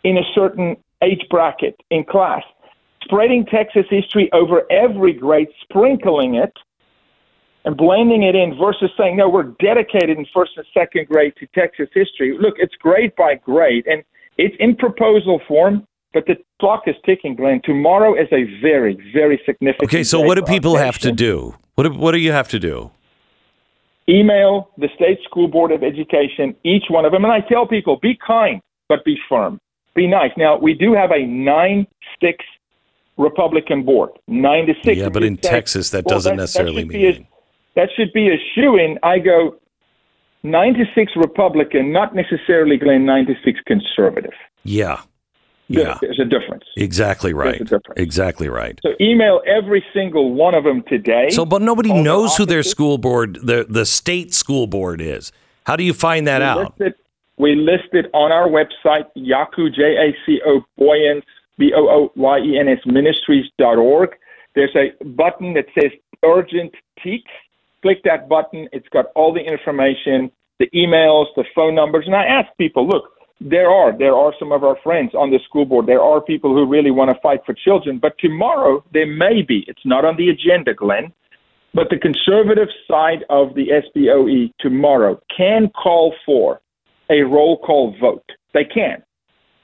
in 0.05 0.19
a 0.19 0.23
certain 0.35 0.77
age 1.03 1.25
bracket 1.31 1.77
in 1.91 2.05
class 2.05 2.43
spreading 3.05 3.45
Texas 3.45 3.85
history 3.91 4.31
over 4.33 4.63
every 4.71 5.13
grade, 5.13 5.49
sprinkling 5.63 6.37
it 6.37 6.53
and 7.65 7.77
blending 7.77 8.23
it 8.23 8.35
in 8.35 8.57
versus 8.59 8.91
saying, 8.97 9.17
no, 9.17 9.29
we're 9.29 9.55
dedicated 9.61 10.19
in 10.19 10.27
first 10.35 10.53
and 10.57 10.67
second 10.75 11.07
grade 11.07 11.33
to 11.39 11.47
Texas 11.55 11.89
history. 11.95 12.37
Look, 12.39 12.55
it's 12.59 12.75
grade 12.77 13.13
by 13.17 13.37
grade. 13.37 13.87
And 13.87 14.03
It's 14.39 14.57
in 14.59 14.77
proposal 14.77 15.41
form, 15.47 15.87
but 16.12 16.27
the 16.27 16.37
clock 16.61 16.83
is 16.87 16.94
ticking, 17.07 17.35
Glenn. 17.37 17.61
Tomorrow 17.64 18.14
is 18.14 18.29
a 18.33 18.44
very, 18.61 18.94
very 19.12 19.40
significant. 19.46 19.88
Okay, 19.88 20.05
so 20.05 20.20
what 20.20 20.37
do 20.37 20.42
people 20.42 20.77
have 20.77 20.98
to 21.01 21.12
do? 21.12 21.55
What 21.75 21.85
do, 21.85 21.92
what 21.92 22.12
do 22.12 22.18
you 22.18 22.33
have 22.33 22.48
to 22.48 22.59
do? 22.59 22.90
Email 24.09 24.70
the 24.79 24.88
state 24.94 25.18
school 25.25 25.48
board 25.48 25.70
of 25.72 25.83
education, 25.83 26.55
each 26.64 26.85
one 26.88 27.05
of 27.05 27.12
them, 27.12 27.25
and 27.25 27.33
I 27.33 27.40
tell 27.40 27.66
people, 27.66 27.98
be 28.03 28.18
kind, 28.27 28.61
but 28.88 29.05
be 29.05 29.16
firm, 29.29 29.61
be 29.94 30.07
nice. 30.07 30.33
Now 30.37 30.59
we 30.59 30.75
do 30.75 30.92
have 30.92 31.12
a 31.12 31.25
nine-six 31.25 32.44
Republican 33.16 33.85
board, 33.85 34.11
nine 34.27 34.66
to 34.66 34.75
six. 34.85 34.98
Yeah, 34.98 35.09
but 35.09 35.22
in 35.22 35.40
say, 35.40 35.51
Texas, 35.51 35.90
that 35.90 36.05
well, 36.05 36.16
doesn't 36.16 36.37
that 36.37 36.42
necessarily 36.42 36.83
should 36.83 36.88
be 36.88 37.07
a- 37.07 37.12
mean. 37.12 37.27
that 37.77 37.88
should 37.96 38.12
be 38.12 38.29
a 38.29 38.37
shoe 38.55 38.77
in. 38.77 38.98
I 39.03 39.18
go 39.18 39.57
nine 40.42 40.75
to 40.75 40.85
six 40.94 41.12
Republican, 41.14 41.92
not 41.92 42.14
necessarily 42.14 42.77
Glenn 42.77 43.05
nine 43.05 43.27
to 43.27 43.35
six 43.44 43.61
conservative. 43.66 44.33
Yeah, 44.64 45.03
yeah, 45.68 45.98
There's 46.01 46.20
a 46.20 46.25
difference. 46.25 46.64
exactly 46.77 47.33
right. 47.33 47.59
Difference. 47.59 47.85
Exactly 47.96 48.48
right. 48.48 48.79
So 48.83 48.90
email 49.01 49.40
every 49.46 49.85
single 49.94 50.35
one 50.35 50.55
of 50.55 50.64
them 50.64 50.83
today. 50.88 51.31
So, 51.31 51.46
but 51.46 51.62
nobody 51.62 51.90
All 51.90 51.96
the 51.96 52.03
knows 52.03 52.37
who 52.37 52.44
their 52.44 52.62
school 52.62 52.98
board, 52.98 53.38
the 53.42 53.64
the 53.68 53.87
state 53.87 54.35
school 54.35 54.66
board 54.66 55.01
is. 55.01 55.33
How 55.64 55.77
do 55.77 55.85
you 55.85 55.94
find 55.94 56.27
that 56.27 56.40
we 56.40 56.44
out? 56.44 56.94
We 57.38 57.55
list 57.55 57.88
it 57.92 58.07
on 58.12 58.31
our 58.31 58.48
website, 58.48 59.07
Jaco, 59.16 59.72
J 59.75 59.96
A 59.96 60.16
C 60.27 60.40
O, 60.46 60.61
Booyens, 60.79 61.22
B 61.59 61.72
O 61.75 61.88
O 61.88 62.12
Y 62.16 62.38
E 62.38 62.59
N 62.59 62.68
S 62.68 62.79
Ministries 62.85 63.46
dot 63.59 63.79
org. 63.79 64.11
There's 64.55 64.77
a 64.77 64.92
button 65.05 65.55
that 65.55 65.66
says 65.75 65.92
Urgent 66.25 66.75
Teach. 67.03 67.27
Click 67.81 68.03
that 68.05 68.29
button. 68.29 68.68
It's 68.72 68.88
got 68.90 69.07
all 69.16 69.33
the 69.33 69.40
information, 69.40 70.31
the 70.59 70.68
emails, 70.75 71.27
the 71.35 71.44
phone 71.55 71.75
numbers. 71.75 72.05
And 72.07 72.14
I 72.14 72.25
ask 72.25 72.48
people, 72.59 72.87
look, 72.87 73.05
there 73.45 73.71
are 73.71 73.97
there 73.97 74.15
are 74.15 74.33
some 74.39 74.53
of 74.53 74.65
our 74.65 74.77
friends 74.83 75.15
on 75.15 75.31
the 75.31 75.39
school 75.45 75.65
board. 75.65 75.87
There 75.87 76.03
are 76.03 76.21
people 76.21 76.55
who 76.55 76.67
really 76.67 76.91
want 76.91 77.11
to 77.15 77.21
fight 77.21 77.41
for 77.45 77.55
children. 77.55 77.99
But 77.99 78.19
tomorrow 78.19 78.85
there 78.93 79.07
may 79.07 79.43
be. 79.43 79.65
It's 79.67 79.85
not 79.85 80.05
on 80.05 80.17
the 80.17 80.29
agenda, 80.29 80.75
Glenn. 80.75 81.13
But 81.75 81.89
the 81.89 81.99
conservative 81.99 82.69
side 82.87 83.25
of 83.31 83.55
the 83.55 83.69
SBOE 83.69 84.53
tomorrow 84.61 85.21
can 85.35 85.71
call 85.71 86.15
for 86.27 86.61
a 87.11 87.23
roll 87.23 87.59
call 87.59 87.97
vote. 87.99 88.25
They 88.53 88.65
can. 88.65 89.03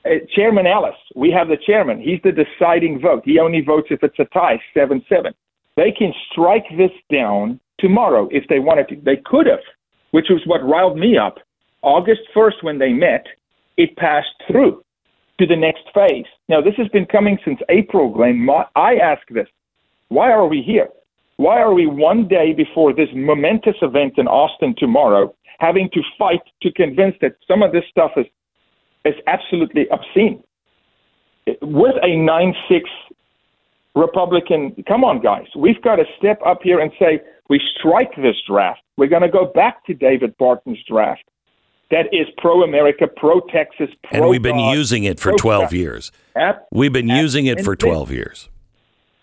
Uh, 0.07 0.25
chairman 0.35 0.67
Ellis, 0.67 0.95
we 1.15 1.31
have 1.31 1.49
the 1.49 1.59
chairman. 1.67 2.01
He's 2.01 2.21
the 2.25 2.33
deciding 2.33 3.01
vote. 3.01 3.23
He 3.25 3.39
only 3.39 3.61
votes 3.61 3.89
if 3.91 4.03
it's 4.03 4.19
a 4.19 4.25
tie, 4.27 4.61
7 4.73 5.05
7. 5.09 5.35
They 5.77 5.93
can 5.93 6.13
strike 6.33 6.65
this 6.77 6.91
down 7.13 7.61
tomorrow 7.79 8.29
if 8.31 8.45
they 8.49 8.59
wanted 8.59 8.89
to. 8.89 8.97
They 8.97 9.21
could 9.25 9.47
have, 9.47 9.61
which 10.13 10.27
was 10.31 10.41
what 10.47 10.67
riled 10.67 10.97
me 10.97 11.19
up. 11.19 11.39
August 11.83 12.23
1st, 12.35 12.63
when 12.63 12.79
they 12.79 12.93
met, 12.93 13.27
it 13.79 13.97
passed 13.97 14.35
through 14.51 14.83
to 15.39 15.47
the 15.47 15.57
next 15.57 15.85
phase. 15.95 16.27
Now, 16.49 16.61
this 16.61 16.75
has 16.77 16.89
been 16.89 17.07
coming 17.07 17.39
since 17.45 17.61
April, 17.71 18.11
Glenn. 18.11 18.45
My- 18.45 18.67
I 18.75 18.97
ask 18.97 19.27
this 19.31 19.49
why 20.09 20.31
are 20.33 20.47
we 20.47 20.63
here? 20.63 20.89
Why 21.37 21.61
are 21.61 21.73
we 21.73 21.87
one 21.87 22.27
day 22.27 22.53
before 22.53 22.93
this 22.93 23.09
momentous 23.15 23.77
event 23.83 24.15
in 24.19 24.27
Austin 24.27 24.75
tomorrow 24.77 25.35
having 25.61 25.89
to 25.91 26.03
fight 26.19 26.41
to 26.63 26.73
convince 26.73 27.15
that 27.21 27.37
some 27.47 27.63
of 27.63 27.73
this 27.73 27.85
stuff 27.91 28.13
is 28.17 28.27
is 29.05 29.15
absolutely 29.27 29.87
obscene? 29.91 30.43
With 31.63 31.97
a 32.03 32.17
nine 32.17 32.55
six 32.69 32.91
Republican, 33.95 34.75
come 34.89 35.05
on, 35.05 35.21
guys, 35.21 35.47
we've 35.57 35.81
got 35.83 35.97
to 35.97 36.05
step 36.19 36.41
up 36.45 36.63
here 36.63 36.81
and 36.81 36.91
say 36.99 37.21
we 37.49 37.61
strike 37.79 38.15
this 38.17 38.37
draft. 38.47 38.81
We're 38.97 39.09
going 39.09 39.23
to 39.23 39.29
go 39.29 39.47
back 39.47 39.85
to 39.87 39.95
David 39.95 40.37
Barton's 40.39 40.83
draft. 40.89 41.25
That 41.91 42.07
is 42.13 42.27
pro 42.37 42.63
America, 42.63 43.07
pro 43.07 43.41
Texas, 43.41 43.89
pro. 44.05 44.21
And 44.21 44.29
we've 44.29 44.43
been 44.43 44.57
God, 44.57 44.77
using 44.77 45.05
it 45.05 45.19
for 45.19 45.33
12 45.33 45.73
years. 45.73 46.13
We've 46.71 46.93
been 46.93 47.09
using 47.09 47.47
it 47.47 47.65
for 47.65 47.75
12 47.75 48.11
years. 48.11 48.49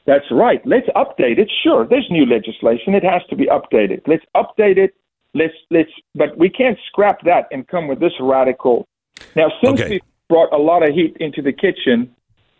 That's 0.05 0.25
right. 0.31 0.61
Let's 0.65 0.87
update 0.95 1.39
it. 1.39 1.51
Sure, 1.63 1.87
there's 1.87 2.07
new 2.09 2.25
legislation. 2.25 2.93
It 2.93 3.03
has 3.03 3.21
to 3.29 3.35
be 3.35 3.47
updated. 3.47 4.01
Let's 4.07 4.25
update 4.35 4.77
it. 4.77 4.95
Let's 5.33 5.53
let's. 5.71 5.89
But 6.13 6.37
we 6.37 6.49
can't 6.49 6.77
scrap 6.87 7.21
that 7.25 7.47
and 7.51 7.67
come 7.67 7.87
with 7.87 7.99
this 7.99 8.13
radical. 8.19 8.87
Now, 9.35 9.51
since 9.63 9.81
Okay. 9.81 9.89
we 9.89 10.01
brought 10.29 10.53
a 10.53 10.57
lot 10.57 10.87
of 10.87 10.93
heat 10.93 11.17
into 11.19 11.41
the 11.41 11.51
kitchen, 11.51 12.13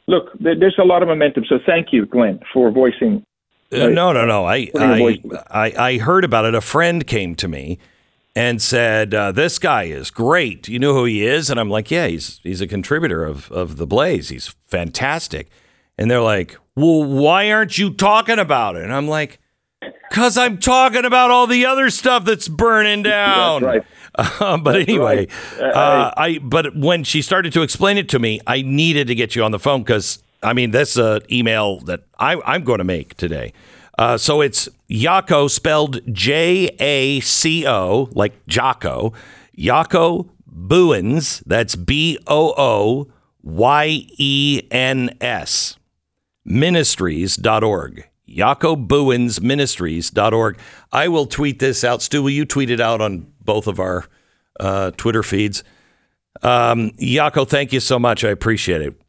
look, 0.08 0.32
there, 0.40 0.58
there's 0.58 0.78
a 0.80 0.86
lot 0.86 1.02
of 1.04 1.08
momentum. 1.08 1.46
So 1.48 1.60
thank 1.66 1.88
you, 1.92 2.06
Glenn, 2.06 2.40
for 2.52 2.72
voicing. 2.72 3.24
Uh, 3.72 3.88
no, 3.90 4.12
no, 4.12 4.26
no. 4.26 4.46
I, 4.46 4.70
I, 4.78 5.00
voice 5.00 5.20
to 5.22 5.32
it. 5.32 5.44
I, 5.50 5.74
I 5.78 5.98
heard 5.98 6.24
about 6.24 6.46
it. 6.46 6.56
A 6.56 6.62
friend 6.62 7.06
came 7.06 7.36
to 7.36 7.48
me 7.48 7.78
and 8.36 8.62
said, 8.62 9.14
uh, 9.14 9.32
"This 9.32 9.58
guy 9.60 9.84
is 9.84 10.12
great. 10.12 10.68
You 10.68 10.80
know 10.80 10.94
who 10.94 11.06
he 11.06 11.26
is?" 11.26 11.50
And 11.50 11.60
I'm 11.60 11.70
like, 11.70 11.90
"Yeah, 11.90 12.08
he's 12.08 12.40
he's 12.44 12.62
a 12.62 12.68
contributor 12.68 13.24
of 13.24 13.52
of 13.52 13.78
the 13.78 13.88
Blaze. 13.88 14.30
He's 14.30 14.54
fantastic." 14.68 15.50
And 15.98 16.12
they're 16.12 16.22
like, 16.22 16.58
"Well, 16.76 17.04
why 17.04 17.52
aren't 17.52 17.78
you 17.78 17.94
talking 17.94 18.40
about 18.40 18.76
it?" 18.76 18.84
And 18.84 18.94
I'm 18.94 19.08
like, 19.08 19.40
"Cause 20.12 20.38
I'm 20.38 20.58
talking 20.58 21.06
about 21.06 21.32
all 21.32 21.48
the 21.48 21.66
other 21.66 21.90
stuff 21.90 22.26
that's 22.26 22.48
burning 22.48 23.04
down." 23.18 23.64
right. 23.64 23.84
Uh, 24.18 24.58
but 24.58 24.78
anyway, 24.80 25.28
right. 25.60 25.74
uh, 25.74 26.10
I 26.16 26.38
but 26.38 26.74
when 26.74 27.04
she 27.04 27.22
started 27.22 27.52
to 27.52 27.62
explain 27.64 27.98
it 27.98 28.08
to 28.08 28.18
me, 28.18 28.40
I 28.48 28.62
needed 28.62 29.08
to 29.08 29.16
get 29.16 29.36
you 29.36 29.44
on 29.44 29.52
the 29.52 29.60
phone 29.60 29.82
because 29.84 30.24
I 30.42 30.54
mean 30.54 30.72
that's 30.72 30.96
an 30.96 31.20
email 31.30 31.82
that 31.82 32.04
I, 32.18 32.40
I'm 32.46 32.64
going 32.64 32.78
to 32.78 32.86
make 32.86 33.16
today. 33.18 33.52
Uh, 33.98 34.18
so 34.18 34.42
it's 34.42 34.68
Jaco 34.90 35.50
spelled 35.50 36.02
J 36.14 36.76
A 36.80 37.20
C 37.22 37.66
O 37.66 38.10
like 38.12 38.46
Jocko, 38.48 39.14
Jaco 39.58 40.30
Booyens. 40.52 41.42
That's 41.46 41.76
B 41.76 42.20
O 42.28 42.54
O 42.58 43.08
Y 43.44 44.08
E 44.18 44.62
N 44.72 45.16
S 45.22 45.78
ministries.org. 46.46 48.08
Jaco 48.28 48.88
Booyens 48.88 49.42
Ministries.org. 49.42 50.60
I 50.92 51.08
will 51.08 51.26
tweet 51.26 51.60
this 51.60 51.84
out. 51.84 52.02
Stu, 52.02 52.24
will 52.24 52.32
you 52.32 52.46
tweet 52.46 52.70
it 52.70 52.80
out 52.80 53.02
on 53.02 53.32
both 53.44 53.68
of 53.68 53.80
our 53.80 54.06
uh, 54.60 54.92
Twitter 54.92 55.24
feeds? 55.24 55.64
Um, 56.42 56.92
Jaco, 56.92 57.48
thank 57.48 57.72
you 57.72 57.80
so 57.80 57.98
much. 57.98 58.24
I 58.24 58.30
appreciate 58.30 58.82
it. 58.82 59.00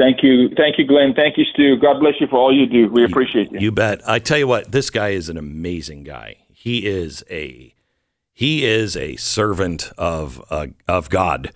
Thank 0.00 0.22
you, 0.22 0.48
thank 0.56 0.78
you, 0.78 0.86
Glenn. 0.86 1.12
Thank 1.14 1.36
you, 1.36 1.44
Stu. 1.52 1.76
God 1.76 2.00
bless 2.00 2.14
you 2.20 2.26
for 2.26 2.38
all 2.38 2.56
you 2.56 2.64
do. 2.64 2.88
We 2.88 3.04
appreciate 3.04 3.52
you. 3.52 3.58
You 3.60 3.70
bet. 3.70 4.00
I 4.08 4.18
tell 4.18 4.38
you 4.38 4.46
what, 4.46 4.72
this 4.72 4.88
guy 4.88 5.10
is 5.10 5.28
an 5.28 5.36
amazing 5.36 6.04
guy. 6.04 6.36
He 6.50 6.86
is 6.86 7.22
a 7.30 7.74
he 8.32 8.64
is 8.64 8.96
a 8.96 9.16
servant 9.16 9.92
of 9.98 10.42
uh, 10.48 10.68
of 10.88 11.10
God, 11.10 11.52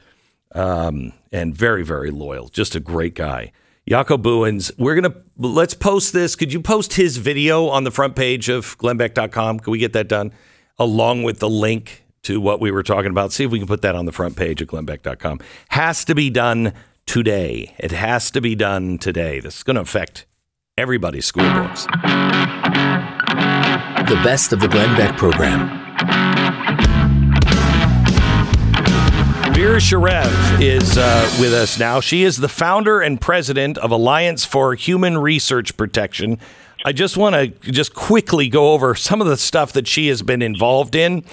um, 0.53 1.15
and 1.33 1.57
very 1.57 1.85
very 1.85 2.11
loyal. 2.11 2.49
Just 2.49 2.75
a 2.75 2.81
great 2.81 3.15
guy. 3.15 3.51
Jaco 3.89 4.21
Booyens. 4.21 4.71
We're 4.77 4.95
gonna 4.95 5.15
let's 5.39 5.73
post 5.73 6.13
this. 6.13 6.37
Could 6.37 6.53
you 6.53 6.61
post 6.61 6.93
his 6.93 7.17
video 7.17 7.69
on 7.69 7.85
the 7.85 7.91
front 7.91 8.15
page 8.15 8.51
of 8.51 8.77
GlennBeck.com? 8.77 9.61
Can 9.61 9.71
we 9.71 9.79
get 9.79 9.95
that 9.95 10.09
done 10.09 10.33
along 10.79 11.23
with 11.23 11.39
the 11.39 11.49
link 11.49 12.05
to 12.25 12.43
what 12.43 12.61
we 12.61 12.71
were 12.71 12.83
talking 12.83 13.11
about? 13.11 13.33
See 13.33 13.45
if 13.45 13.51
we 13.51 13.59
can 13.59 13.69
put 13.69 13.81
that 13.81 13.95
on 13.95 14.05
the 14.05 14.13
front 14.13 14.37
page 14.37 14.61
of 14.61 14.69
GlennBeck.com. 14.69 15.41
Has 15.71 16.05
to 16.05 16.15
be 16.15 16.29
done 16.29 16.75
today. 17.07 17.75
It 17.79 17.93
has 17.93 18.31
to 18.33 18.41
be 18.41 18.55
done 18.55 18.99
today. 18.99 19.41
This 19.41 19.59
is 19.59 19.63
going 19.63 19.77
to 19.77 19.83
affect 19.83 20.27
everybody's 20.77 21.27
school 21.27 21.51
books. 21.53 21.87
The 24.05 24.21
best 24.23 24.53
of 24.53 24.61
the 24.61 24.69
Glenn 24.69 24.97
Beck 24.97 25.17
program. 25.17 25.81
Vera 29.55 29.79
Sharav 29.79 30.61
is 30.61 30.99
uh, 30.99 31.37
with 31.41 31.55
us 31.55 31.79
now. 31.79 32.01
She 32.01 32.25
is 32.25 32.39
the 32.39 32.49
founder 32.49 33.01
and 33.01 33.21
president 33.21 33.79
of 33.79 33.93
Alliance 33.93 34.45
for 34.45 34.75
Human 34.75 35.17
Research 35.17 35.77
Protection. 35.77 36.39
I 36.85 36.93
just 36.93 37.17
want 37.17 37.35
to 37.35 37.73
just 37.73 37.95
quickly 37.95 38.49
go 38.49 38.73
over 38.73 38.95
some 38.95 39.21
of 39.21 39.27
the 39.27 39.37
stuff 39.37 39.73
that 39.73 39.87
she 39.87 40.09
has 40.09 40.23
been 40.23 40.43
involved 40.43 40.95
in. 40.95 41.25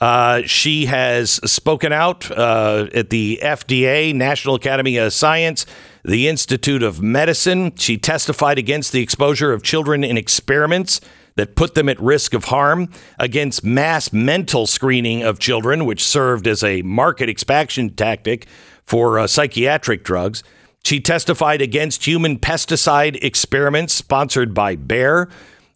Uh, 0.00 0.42
she 0.44 0.86
has 0.86 1.32
spoken 1.50 1.92
out 1.92 2.30
uh, 2.30 2.86
at 2.94 3.10
the 3.10 3.40
FDA, 3.42 4.14
National 4.14 4.54
Academy 4.54 4.96
of 4.96 5.12
Science, 5.12 5.66
the 6.04 6.28
Institute 6.28 6.82
of 6.82 7.02
Medicine. 7.02 7.74
She 7.76 7.98
testified 7.98 8.58
against 8.58 8.92
the 8.92 9.02
exposure 9.02 9.52
of 9.52 9.62
children 9.62 10.04
in 10.04 10.16
experiments 10.16 11.00
that 11.34 11.54
put 11.54 11.74
them 11.74 11.88
at 11.88 12.00
risk 12.00 12.34
of 12.34 12.44
harm, 12.46 12.88
against 13.18 13.64
mass 13.64 14.12
mental 14.12 14.66
screening 14.66 15.22
of 15.22 15.38
children, 15.38 15.84
which 15.84 16.04
served 16.04 16.48
as 16.48 16.64
a 16.64 16.82
market 16.82 17.28
expansion 17.28 17.90
tactic 17.90 18.46
for 18.84 19.18
uh, 19.20 19.26
psychiatric 19.26 20.02
drugs. 20.02 20.42
She 20.84 21.00
testified 21.00 21.62
against 21.62 22.06
human 22.06 22.38
pesticide 22.38 23.22
experiments 23.22 23.94
sponsored 23.94 24.52
by 24.52 24.74
Bayer. 24.74 25.28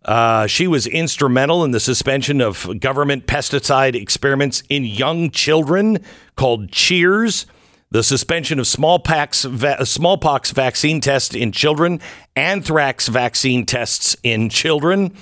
Uh, 0.05 0.47
she 0.47 0.67
was 0.67 0.87
instrumental 0.87 1.65
in 1.65 1.71
the 1.71 1.81
suspension 1.81 2.41
of 2.41 2.81
government 2.81 3.27
pesticide 3.27 3.95
experiments 3.95 4.63
in 4.69 4.85
young 4.85 5.31
children 5.31 5.99
called 6.35 6.73
Cheers, 6.73 7.47
the 7.91 8.03
suspension 8.03 8.59
of 8.59 8.67
smallpox, 8.67 9.45
va- 9.45 9.85
smallpox 9.87 10.51
vaccine 10.51 11.01
tests 11.01 11.35
in 11.35 11.53
children, 11.53 12.01
anthrax 12.35 13.09
vaccine 13.09 13.65
tests 13.65 14.17
in 14.23 14.49
children. 14.49 15.15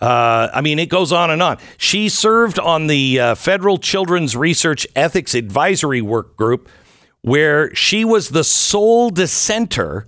Uh, 0.00 0.48
I 0.52 0.62
mean, 0.62 0.78
it 0.78 0.88
goes 0.88 1.12
on 1.12 1.30
and 1.30 1.42
on. 1.42 1.58
She 1.76 2.08
served 2.08 2.58
on 2.58 2.86
the 2.86 3.20
uh, 3.20 3.34
Federal 3.34 3.78
Children's 3.78 4.34
Research 4.34 4.86
Ethics 4.96 5.34
Advisory 5.34 6.02
Work 6.02 6.36
Group, 6.36 6.68
where 7.20 7.72
she 7.74 8.04
was 8.04 8.30
the 8.30 8.44
sole 8.44 9.10
dissenter 9.10 10.06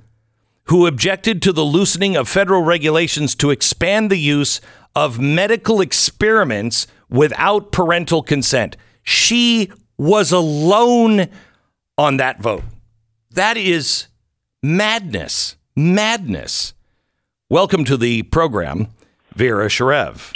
who 0.64 0.87
objected 0.87 1.42
to 1.42 1.53
the 1.53 1.64
loosening 1.64 2.16
of 2.16 2.29
federal 2.29 2.62
regulations 2.62 3.35
to 3.35 3.50
expand 3.50 4.11
the 4.11 4.18
use 4.18 4.61
of 4.94 5.20
medical 5.20 5.81
experiments 5.81 6.87
without 7.09 7.72
parental 7.72 8.22
consent. 8.22 8.77
She 9.03 9.70
was 9.98 10.33
alone 10.33 11.29
on 11.98 12.16
that 12.16 12.40
vote. 12.40 12.64
That 13.33 13.57
is 13.57 14.07
madness. 14.62 15.57
Madness. 15.77 16.72
Welcome 17.50 17.85
to 17.85 17.96
the 17.96 18.22
program, 18.22 18.88
Vera 19.35 19.66
Sharav. 19.66 20.33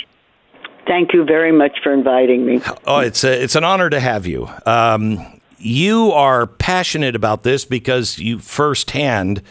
Thank 0.87 1.13
you 1.13 1.25
very 1.25 1.53
much 1.53 1.79
for 1.83 1.93
inviting 1.93 2.45
me. 2.45 2.61
Oh, 2.87 3.01
it's 3.01 3.25
a, 3.25 3.43
it's 3.43 3.57
an 3.57 3.65
honor 3.65 3.91
to 3.91 4.01
have 4.01 4.27
you. 4.27 4.49
Um, 4.67 5.41
you 5.59 6.13
are 6.13 6.47
passionate 6.47 7.15
about 7.15 7.43
this 7.43 7.65
because 7.65 8.19
you 8.19 8.39
firsthand 8.39 9.43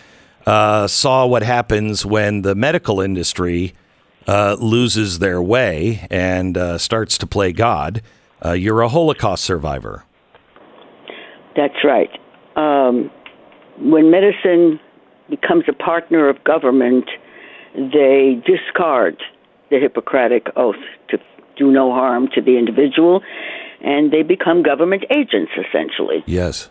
uh, 0.47 0.87
saw 0.87 1.25
what 1.25 1.43
happens 1.43 2.05
when 2.05 2.41
the 2.41 2.55
medical 2.55 3.01
industry 3.01 3.73
uh, 4.27 4.55
loses 4.59 5.19
their 5.19 5.41
way 5.41 6.07
and 6.09 6.57
uh, 6.57 6.77
starts 6.77 7.17
to 7.17 7.27
play 7.27 7.51
God. 7.51 8.01
Uh, 8.43 8.53
you're 8.53 8.81
a 8.81 8.87
Holocaust 8.87 9.43
survivor. 9.43 10.05
That's 11.55 11.83
right. 11.83 12.09
Um, 12.55 13.11
when 13.77 14.09
medicine 14.09 14.79
becomes 15.29 15.65
a 15.67 15.73
partner 15.73 16.29
of 16.29 16.41
government, 16.45 17.09
they 17.75 18.41
discard 18.45 19.21
the 19.69 19.79
Hippocratic 19.79 20.47
oath 20.55 20.75
to 21.09 21.17
do 21.57 21.71
no 21.71 21.91
harm 21.91 22.29
to 22.35 22.41
the 22.41 22.57
individual, 22.57 23.21
and 23.81 24.13
they 24.13 24.23
become 24.23 24.63
government 24.63 25.03
agents 25.11 25.51
essentially. 25.57 26.23
Yes. 26.25 26.69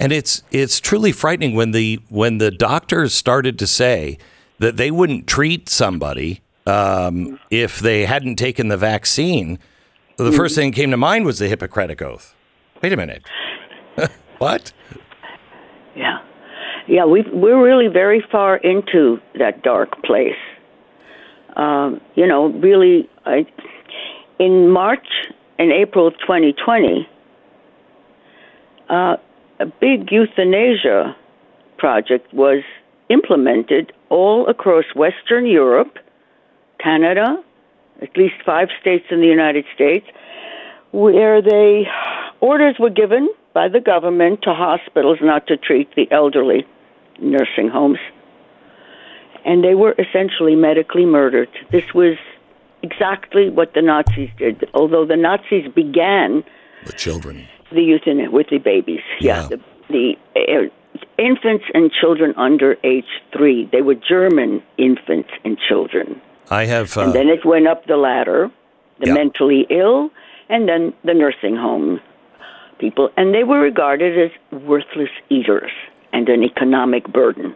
And 0.00 0.12
it's 0.12 0.42
it's 0.50 0.80
truly 0.80 1.12
frightening 1.12 1.54
when 1.54 1.70
the 1.70 2.00
when 2.08 2.38
the 2.38 2.50
doctors 2.50 3.14
started 3.14 3.58
to 3.60 3.66
say 3.66 4.18
that 4.58 4.76
they 4.76 4.90
wouldn't 4.90 5.26
treat 5.26 5.68
somebody 5.68 6.40
um, 6.66 7.38
if 7.50 7.80
they 7.80 8.06
hadn't 8.06 8.36
taken 8.36 8.68
the 8.68 8.76
vaccine. 8.76 9.58
The 10.16 10.32
first 10.32 10.54
thing 10.54 10.70
that 10.70 10.76
came 10.76 10.90
to 10.90 10.96
mind 10.96 11.26
was 11.26 11.38
the 11.38 11.48
Hippocratic 11.48 12.00
oath. 12.00 12.34
Wait 12.82 12.92
a 12.92 12.96
minute, 12.96 13.22
what? 14.38 14.72
Yeah, 15.96 16.18
yeah. 16.86 17.04
We 17.04 17.24
we're 17.32 17.62
really 17.62 17.88
very 17.88 18.22
far 18.30 18.56
into 18.58 19.20
that 19.38 19.62
dark 19.62 20.02
place. 20.02 20.36
Um, 21.56 22.00
you 22.14 22.26
know, 22.26 22.46
really, 22.46 23.08
I, 23.24 23.46
in 24.38 24.70
March 24.70 25.06
and 25.58 25.72
April 25.72 26.06
of 26.06 26.14
2020, 26.18 27.08
uh, 28.88 29.16
a 29.60 29.66
big 29.66 30.10
euthanasia 30.10 31.16
project 31.78 32.32
was 32.32 32.62
implemented 33.08 33.92
all 34.08 34.46
across 34.48 34.84
Western 34.94 35.46
Europe, 35.46 35.98
Canada, 36.78 37.42
at 38.02 38.16
least 38.16 38.34
five 38.44 38.68
states 38.80 39.06
in 39.10 39.20
the 39.20 39.26
United 39.26 39.64
States, 39.74 40.06
where 40.92 41.40
they 41.42 41.86
orders 42.40 42.76
were 42.78 42.90
given 42.90 43.28
by 43.52 43.68
the 43.68 43.80
government 43.80 44.42
to 44.42 44.52
hospitals 44.52 45.18
not 45.22 45.46
to 45.46 45.56
treat 45.56 45.94
the 45.94 46.10
elderly, 46.10 46.66
nursing 47.20 47.68
homes, 47.68 47.98
and 49.44 49.62
they 49.62 49.74
were 49.74 49.94
essentially 49.98 50.56
medically 50.56 51.06
murdered. 51.06 51.48
This 51.70 51.94
was 51.94 52.16
exactly 52.82 53.50
what 53.50 53.74
the 53.74 53.82
Nazis 53.82 54.30
did. 54.36 54.68
Although 54.74 55.06
the 55.06 55.16
Nazis 55.16 55.70
began 55.72 56.44
The 56.84 56.92
children. 56.92 57.46
The 57.74 57.82
euthanasia 57.82 58.30
with 58.30 58.48
the 58.50 58.58
babies. 58.58 59.00
Yeah, 59.20 59.42
Yeah. 59.42 59.48
the, 59.48 59.58
the 59.94 60.06
uh, 60.36 61.02
infants 61.18 61.64
and 61.74 61.90
children 62.00 62.34
under 62.36 62.76
age 62.84 63.10
three. 63.36 63.68
They 63.72 63.82
were 63.82 63.94
German 63.96 64.62
infants 64.78 65.30
and 65.44 65.58
children. 65.68 66.20
I 66.50 66.64
have. 66.66 66.96
Uh, 66.96 67.02
And 67.02 67.12
then 67.12 67.28
it 67.28 67.44
went 67.44 67.66
up 67.66 67.86
the 67.86 67.96
ladder, 67.96 68.50
the 69.00 69.08
Yeah. 69.08 69.14
mentally 69.14 69.66
ill, 69.70 70.10
and 70.48 70.68
then 70.68 70.92
the 71.04 71.14
nursing 71.14 71.56
home 71.56 72.00
people. 72.78 73.10
And 73.16 73.34
they 73.34 73.44
were 73.44 73.60
regarded 73.60 74.12
as 74.18 74.30
worthless 74.60 75.10
eaters 75.30 75.70
and 76.12 76.28
an 76.28 76.42
economic 76.42 77.04
burden. 77.08 77.54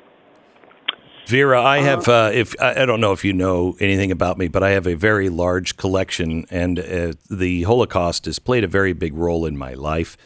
Vera, 1.28 1.62
I 1.62 1.80
have. 1.80 2.08
Uh, 2.08 2.30
if 2.32 2.58
I 2.58 2.86
don't 2.86 3.02
know 3.02 3.12
if 3.12 3.22
you 3.22 3.34
know 3.34 3.76
anything 3.80 4.10
about 4.10 4.38
me, 4.38 4.48
but 4.48 4.62
I 4.62 4.70
have 4.70 4.86
a 4.86 4.94
very 4.94 5.28
large 5.28 5.76
collection, 5.76 6.46
and 6.50 6.78
uh, 6.78 7.12
the 7.30 7.64
Holocaust 7.64 8.24
has 8.24 8.38
played 8.38 8.64
a 8.64 8.66
very 8.66 8.94
big 8.94 9.12
role 9.12 9.44
in 9.44 9.54
my 9.54 9.74
life. 9.74 10.16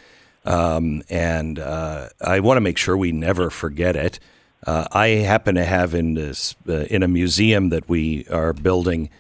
Um, 0.45 1.03
and 1.11 1.59
uh, 1.59 2.11
I 2.21 2.39
want 2.39 2.57
to 2.57 2.61
make 2.61 2.79
sure 2.79 2.97
we 2.97 3.11
never 3.11 3.51
forget 3.51 3.97
it. 3.97 4.21
Uh, 4.65 4.87
I 4.93 5.09
happen 5.09 5.57
to 5.57 5.65
have 5.65 5.93
in 5.93 6.15
this 6.15 6.55
uh, 6.69 6.85
in 6.85 7.03
a 7.03 7.09
museum 7.09 7.71
that 7.71 7.89
we 7.89 8.25
are 8.29 8.53
building 8.53 9.11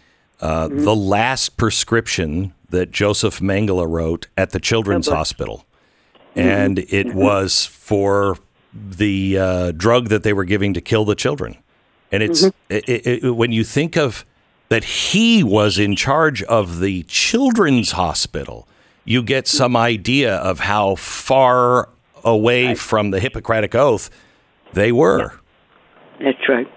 uh, 0.40 0.68
the 0.68 0.94
last 0.94 1.56
prescription 1.56 2.54
that 2.70 2.92
Joseph 2.92 3.40
Mengele 3.40 3.90
wrote 3.90 4.28
at 4.36 4.50
the 4.50 4.60
Children's 4.60 5.08
Hospital, 5.08 5.66
and 6.36 6.78
it 6.78 7.12
was 7.12 7.66
for 7.66 8.38
the 8.72 9.36
uh, 9.36 9.72
drug 9.72 10.10
that 10.10 10.22
they 10.22 10.32
were 10.32 10.44
giving 10.44 10.72
to 10.74 10.80
kill 10.80 11.04
the 11.04 11.16
children. 11.16 11.56
And 12.12 12.22
it's 12.22 12.44
it, 12.44 12.52
it, 12.88 13.24
it- 13.24 13.30
when 13.36 13.50
you 13.52 13.64
think 13.64 13.96
of 13.96 14.24
that 14.68 14.84
he 14.84 15.42
was 15.42 15.78
in 15.78 15.96
charge 15.96 16.42
of 16.44 16.80
the 16.80 17.02
children's 17.04 17.92
hospital, 17.92 18.66
you 19.04 19.22
get 19.22 19.46
some 19.48 19.76
idea 19.76 20.36
of 20.36 20.60
how 20.60 20.94
far 20.94 21.88
away 22.24 22.74
from 22.74 23.10
the 23.10 23.20
Hippocratic 23.20 23.74
Oath 23.74 24.08
they 24.72 24.92
were. 24.92 25.32
That's 26.20 26.48
right. 26.48 26.68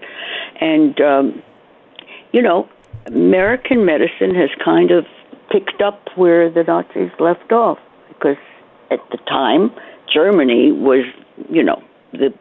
And, 0.60 1.00
um, 1.00 1.42
you 2.32 2.42
know, 2.42 2.68
American 3.06 3.84
medicine 3.84 4.34
has 4.34 4.50
kind 4.64 4.90
of 4.90 5.06
picked 5.50 5.80
up 5.80 6.08
where 6.16 6.50
the 6.50 6.64
Nazis 6.64 7.10
left 7.20 7.52
off 7.52 7.78
because 8.08 8.36
at 8.90 8.98
the 9.10 9.18
time, 9.28 9.70
Germany 10.12 10.72
was, 10.72 11.04
you 11.48 11.62
know, 11.62 11.82
the 12.12 12.34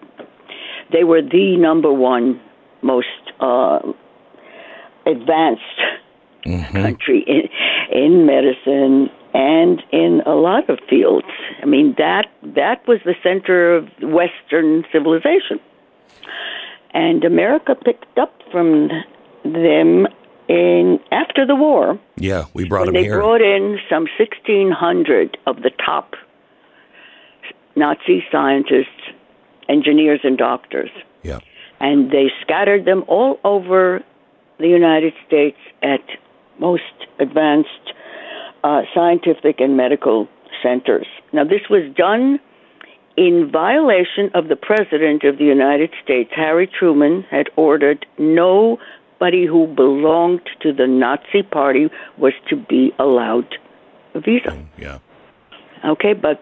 they 0.91 1.03
were 1.03 1.21
the 1.21 1.57
number 1.57 1.91
one 1.91 2.39
most 2.85 3.07
uh, 3.39 3.79
advanced 5.05 5.61
country 6.71 7.25
in, 7.25 7.49
in 7.91 8.25
medicine 8.25 9.09
and 9.33 9.81
in 9.91 10.21
a 10.25 10.35
lot 10.35 10.69
of 10.69 10.79
fields. 10.89 11.27
I 11.61 11.65
mean 11.65 11.95
that 11.97 12.27
that 12.55 12.87
was 12.87 12.99
the 13.03 13.15
center 13.23 13.75
of 13.75 13.89
Western 14.01 14.85
civilization 14.91 15.59
and 16.95 17.25
America 17.25 17.75
picked 17.75 18.17
up 18.17 18.33
from 18.51 18.89
them 19.43 20.07
in 20.47 20.99
after 21.11 21.45
the 21.45 21.55
war. 21.55 21.99
Yeah, 22.15 22.45
we 22.53 22.67
brought 22.67 22.87
him 22.87 22.93
they 22.93 23.03
here. 23.03 23.19
brought 23.19 23.41
in 23.41 23.77
some 23.89 24.07
1,600 24.17 25.37
of 25.45 25.57
the 25.57 25.71
top 25.85 26.13
Nazi 27.75 28.23
scientists, 28.31 29.11
engineers, 29.67 30.21
and 30.23 30.37
doctors, 30.37 30.89
yeah, 31.23 31.39
and 31.79 32.11
they 32.11 32.31
scattered 32.41 32.85
them 32.85 33.03
all 33.07 33.39
over 33.43 34.03
the 34.59 34.67
United 34.67 35.13
States 35.27 35.57
at 35.81 36.01
most 36.59 36.83
advanced 37.19 37.93
uh, 38.63 38.81
scientific 38.93 39.59
and 39.59 39.77
medical 39.77 40.27
centers. 40.63 41.07
Now, 41.33 41.43
this 41.43 41.61
was 41.69 41.83
done 41.95 42.39
in 43.17 43.49
violation 43.51 44.29
of 44.33 44.47
the 44.47 44.55
President 44.55 45.23
of 45.23 45.37
the 45.37 45.45
United 45.45 45.91
States. 46.03 46.31
Harry 46.35 46.67
Truman 46.67 47.23
had 47.29 47.47
ordered 47.55 48.05
nobody 48.17 49.45
who 49.45 49.67
belonged 49.67 50.41
to 50.61 50.73
the 50.73 50.87
Nazi 50.87 51.43
Party 51.43 51.89
was 52.17 52.33
to 52.49 52.55
be 52.55 52.93
allowed 52.99 53.55
a 54.13 54.19
visa. 54.19 54.65
yeah. 54.77 54.99
Okay, 55.85 56.13
but 56.13 56.41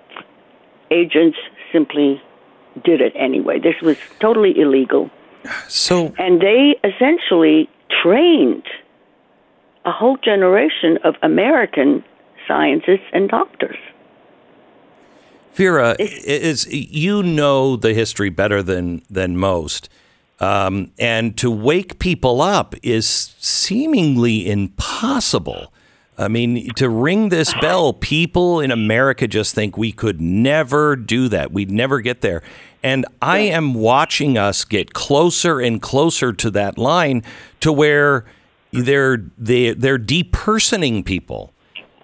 agents 0.92 1.38
simply 1.72 2.22
did 2.84 3.02
it 3.02 3.14
anyway. 3.16 3.60
This 3.60 3.76
was 3.82 3.98
totally 4.20 4.58
illegal. 4.60 5.10
So 5.68 6.14
And 6.18 6.42
they 6.42 6.76
essentially 6.84 7.70
trained 8.02 8.64
a 9.86 9.92
whole 9.92 10.18
generation 10.18 10.98
of 11.04 11.16
American 11.22 12.04
scientists 12.48 13.08
and 13.12 13.30
doctors. 13.30 13.78
Vera, 15.54 15.96
is 16.00 16.66
you 16.68 17.22
know 17.22 17.76
the 17.76 17.94
history 17.94 18.30
better 18.30 18.64
than 18.64 19.04
than 19.10 19.38
most, 19.38 19.88
um, 20.40 20.92
and 20.98 21.38
to 21.38 21.52
wake 21.52 22.00
people 22.00 22.42
up 22.42 22.74
is 22.82 23.36
seemingly 23.38 24.50
impossible. 24.50 25.73
I 26.18 26.28
mean, 26.28 26.70
to 26.76 26.90
ring 26.90 27.30
this 27.30 27.54
bell, 27.62 27.94
people 27.94 28.60
in 28.60 28.72
America 28.72 29.28
just 29.28 29.56
think 29.56 29.78
we 29.78 29.92
could 29.92 30.22
never 30.22 30.96
do 30.96 31.28
that. 31.30 31.52
We'd 31.52 31.72
never 31.72 32.02
get 32.02 32.22
there. 32.22 32.44
And 32.84 33.06
I 33.22 33.40
am 33.40 33.74
watching 33.74 34.38
us 34.38 34.66
get 34.66 34.94
closer 34.94 35.60
and 35.60 35.82
closer 35.82 36.34
to 36.34 36.52
that 36.52 36.78
line 36.78 37.24
to 37.62 37.72
where 37.72 38.26
they're 38.72 39.24
they, 39.38 39.74
they're 39.74 40.00
depersoning 40.00 41.06
people 41.06 41.54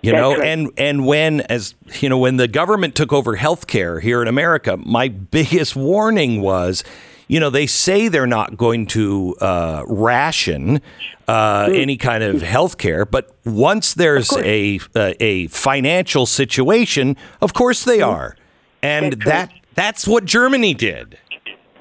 You 0.02 0.12
That's 0.14 0.22
know, 0.22 0.36
right. 0.36 0.48
and 0.48 0.72
and 0.78 1.06
when 1.06 1.42
as 1.42 1.76
you 2.00 2.08
know, 2.10 2.18
when 2.18 2.38
the 2.38 2.48
government 2.48 2.96
took 2.96 3.12
over 3.12 3.36
healthcare 3.36 4.02
here 4.02 4.22
in 4.22 4.28
America, 4.28 4.78
my 4.78 5.08
biggest 5.32 5.76
warning 5.76 6.42
was, 6.42 6.84
you 7.30 7.40
know, 7.40 7.50
they 7.50 7.68
say 7.68 8.10
they're 8.10 8.28
not 8.28 8.58
going 8.58 8.86
to 8.88 9.36
uh, 9.40 9.84
ration 9.88 10.82
uh, 11.28 11.68
Mm. 11.68 11.82
any 11.82 11.96
kind 11.98 12.24
of 12.24 12.42
healthcare, 12.42 13.10
but 13.10 13.32
once 13.46 13.94
there's 13.94 14.32
a, 14.38 14.80
a 14.96 15.24
a 15.24 15.48
financial 15.48 16.26
situation, 16.26 17.16
of 17.42 17.54
course 17.54 17.86
they 17.86 18.02
are, 18.02 18.36
and. 18.82 19.14
That's 19.14 19.26
right. 19.26 19.50
that 19.50 19.52
that's 19.76 20.06
what 20.08 20.26
Germany 20.26 20.74
did. 20.74 21.18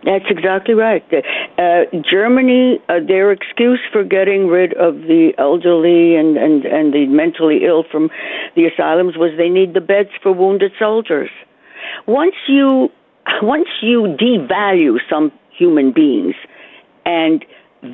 That's 0.04 0.26
exactly 0.30 0.74
right. 0.74 1.02
Uh, 1.58 1.84
Germany, 2.08 2.78
uh, 2.88 3.00
their 3.06 3.32
excuse 3.32 3.80
for 3.92 4.04
getting 4.04 4.46
rid 4.46 4.72
of 4.74 4.94
the 4.94 5.32
elderly 5.36 6.14
and, 6.14 6.36
and, 6.36 6.64
and 6.64 6.94
the 6.94 7.06
mentally 7.06 7.64
ill 7.64 7.82
from 7.90 8.08
the 8.54 8.66
asylums 8.66 9.16
was 9.16 9.32
they 9.36 9.48
need 9.48 9.74
the 9.74 9.80
beds 9.80 10.10
for 10.22 10.30
wounded 10.32 10.70
soldiers. 10.78 11.30
Once 12.06 12.36
you 12.46 12.90
once 13.42 13.68
you 13.82 14.16
devalue 14.20 14.98
some 15.10 15.32
human 15.50 15.92
beings 15.92 16.34
and 17.04 17.44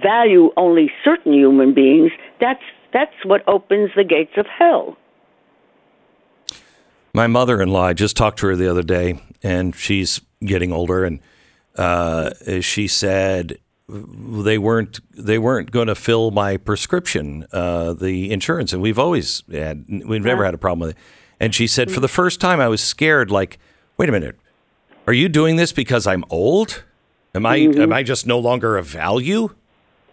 value 0.02 0.50
only 0.56 0.90
certain 1.04 1.32
human 1.32 1.74
beings, 1.74 2.10
that's 2.40 2.62
that's 2.92 3.14
what 3.24 3.42
opens 3.48 3.90
the 3.96 4.04
gates 4.04 4.32
of 4.36 4.46
hell. 4.46 4.96
My 7.12 7.26
mother-in-law, 7.26 7.84
I 7.84 7.92
just 7.92 8.16
talked 8.16 8.38
to 8.40 8.48
her 8.48 8.56
the 8.56 8.70
other 8.70 8.82
day, 8.82 9.20
and 9.42 9.74
she's 9.74 10.20
getting 10.44 10.72
older, 10.72 11.04
and 11.04 11.20
uh, 11.76 12.30
she 12.60 12.88
said 12.88 13.58
they 13.88 14.58
weren't 14.58 15.00
they 15.16 15.38
weren't 15.38 15.70
going 15.70 15.88
to 15.88 15.94
fill 15.94 16.30
my 16.30 16.56
prescription, 16.56 17.46
uh, 17.52 17.92
the 17.92 18.32
insurance, 18.32 18.72
and 18.72 18.80
we've 18.80 18.98
always 18.98 19.42
had 19.50 19.84
we've 19.88 20.24
never 20.24 20.44
had 20.44 20.54
a 20.54 20.58
problem 20.58 20.80
with 20.80 20.96
it. 20.96 21.02
And 21.40 21.54
she 21.54 21.66
said 21.66 21.90
for 21.90 22.00
the 22.00 22.08
first 22.08 22.40
time, 22.40 22.60
I 22.60 22.68
was 22.68 22.82
scared. 22.82 23.30
Like, 23.30 23.58
wait 23.96 24.08
a 24.08 24.12
minute, 24.12 24.38
are 25.06 25.12
you 25.12 25.28
doing 25.28 25.56
this 25.56 25.72
because 25.72 26.06
I'm 26.06 26.24
old? 26.30 26.84
Am 27.34 27.44
I 27.46 27.56
am 27.56 27.92
I 27.92 28.02
just 28.02 28.26
no 28.26 28.38
longer 28.38 28.76
of 28.76 28.86
value? 28.86 29.54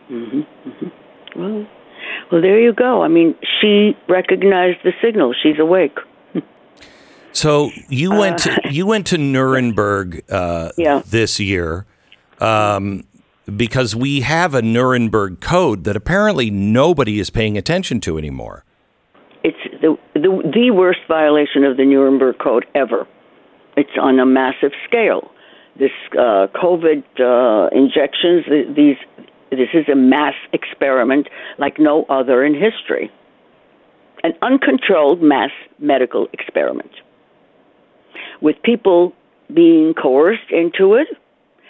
Well, 0.09 1.65
well, 2.31 2.41
there 2.41 2.59
you 2.59 2.73
go. 2.73 3.01
I 3.03 3.07
mean, 3.07 3.35
she 3.61 3.95
recognized 4.09 4.79
the 4.83 4.91
signal. 5.03 5.33
She's 5.41 5.59
awake. 5.59 5.97
So 7.33 7.71
you 7.89 8.11
went 8.11 8.39
to 8.39 8.59
you 8.69 8.85
went 8.85 9.07
to 9.07 9.17
Nuremberg 9.17 10.23
uh, 10.29 10.71
Yeah. 10.77 11.01
this 11.05 11.39
year 11.39 11.85
um, 12.39 13.05
because 13.55 13.95
we 13.95 14.21
have 14.21 14.53
a 14.53 14.61
Nuremberg 14.61 15.39
code 15.39 15.83
that 15.85 15.95
apparently 15.95 16.49
nobody 16.51 17.19
is 17.19 17.29
paying 17.29 17.57
attention 17.57 18.01
to 18.01 18.17
anymore. 18.17 18.65
It's 19.43 19.57
the, 19.81 19.97
the 20.13 20.51
the 20.53 20.71
worst 20.71 20.99
violation 21.07 21.63
of 21.63 21.77
the 21.77 21.85
Nuremberg 21.85 22.37
Code 22.39 22.65
ever. 22.75 23.07
It's 23.77 23.97
on 23.99 24.19
a 24.19 24.25
massive 24.25 24.71
scale. 24.87 25.31
This 25.77 25.91
uh, 26.13 26.47
COVID 26.53 27.03
uh, 27.19 27.69
injections, 27.75 28.45
these 28.75 28.97
this 29.49 29.69
is 29.73 29.89
a 29.89 29.95
mass 29.95 30.35
experiment 30.53 31.27
like 31.57 31.77
no 31.79 32.05
other 32.09 32.43
in 32.43 32.53
history. 32.53 33.11
An 34.23 34.33
uncontrolled 34.41 35.21
mass 35.21 35.51
medical 35.79 36.27
experiment 36.31 36.91
with 38.41 38.55
people 38.63 39.13
being 39.53 39.93
coerced 39.93 40.51
into 40.51 40.95
it, 40.95 41.07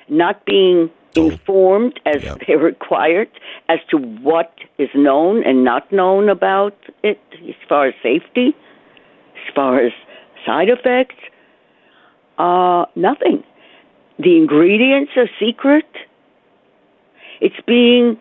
not 0.10 0.46
being 0.46 0.90
informed 1.16 2.00
as 2.06 2.24
Yep. 2.24 2.44
they're 2.48 2.58
required 2.58 3.30
as 3.68 3.80
to 3.90 3.98
what 3.98 4.54
is 4.78 4.90
known 4.96 5.44
and 5.44 5.64
not 5.64 5.92
known 5.92 6.30
about 6.30 6.76
it 7.04 7.20
as 7.48 7.56
far 7.68 7.88
as 7.88 7.94
safety, 8.02 8.56
as 9.36 9.54
far 9.54 9.80
as 9.80 9.92
side 10.46 10.70
effects. 10.70 11.16
Uh, 12.42 12.86
nothing. 12.96 13.44
The 14.18 14.36
ingredients 14.36 15.12
are 15.16 15.30
secret. 15.40 15.86
It's 17.40 17.56
being 17.68 18.20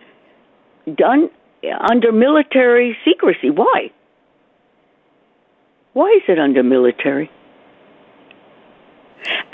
done 0.95 1.31
under 1.91 2.13
military 2.13 2.99
secrecy. 3.03 3.49
Why? 3.49 3.91
Why 5.95 6.11
is 6.19 6.23
it 6.29 6.39
under 6.39 6.63
military? 6.63 7.31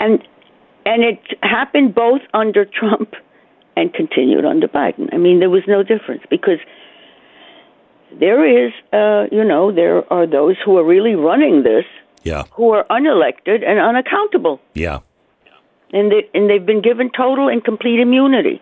And 0.01 0.21
and 0.85 1.03
it 1.03 1.19
happened 1.41 1.95
both 1.95 2.21
under 2.33 2.65
Trump 2.65 3.13
and 3.77 3.93
continued 3.93 4.43
under 4.43 4.67
Biden. 4.67 5.13
I 5.13 5.17
mean, 5.17 5.39
there 5.39 5.49
was 5.49 5.63
no 5.67 5.81
difference 5.81 6.23
because 6.29 6.59
there 8.19 8.65
is, 8.65 8.73
uh, 8.91 9.27
you 9.31 9.43
know, 9.45 9.71
there 9.71 10.11
are 10.11 10.27
those 10.27 10.55
who 10.63 10.77
are 10.77 10.85
really 10.85 11.15
running 11.15 11.63
this 11.63 11.85
Yeah, 12.23 12.43
who 12.51 12.71
are 12.71 12.85
unelected 12.89 13.65
and 13.65 13.79
unaccountable, 13.79 14.59
yeah. 14.73 14.99
and 15.93 16.11
they 16.11 16.29
and 16.33 16.49
they've 16.49 16.65
been 16.65 16.81
given 16.81 17.09
total 17.15 17.47
and 17.47 17.63
complete 17.63 17.99
immunity. 17.99 18.61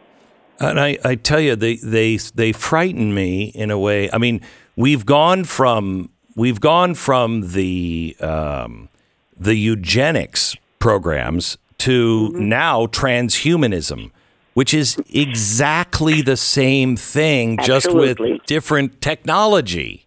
And 0.60 0.80
I, 0.80 0.98
I 1.04 1.16
tell 1.16 1.40
you, 1.40 1.56
they, 1.56 1.76
they 1.78 2.18
they 2.18 2.52
frighten 2.52 3.14
me 3.14 3.46
in 3.56 3.72
a 3.72 3.80
way. 3.80 4.10
I 4.12 4.18
mean, 4.18 4.42
we've 4.76 5.06
gone 5.06 5.44
from 5.44 6.10
we've 6.36 6.62
gone 6.62 6.96
from 6.96 7.52
the 7.52 8.16
um, 8.22 8.90
the 9.38 9.56
eugenics 9.56 10.56
programs 10.80 11.58
to 11.80 12.32
now 12.34 12.86
transhumanism, 12.86 14.12
which 14.54 14.74
is 14.74 14.98
exactly 15.14 16.22
the 16.22 16.38
same 16.38 16.96
thing, 16.96 17.58
just 17.64 17.94
with 17.94 18.18
different 18.46 19.02
technology. 19.02 20.05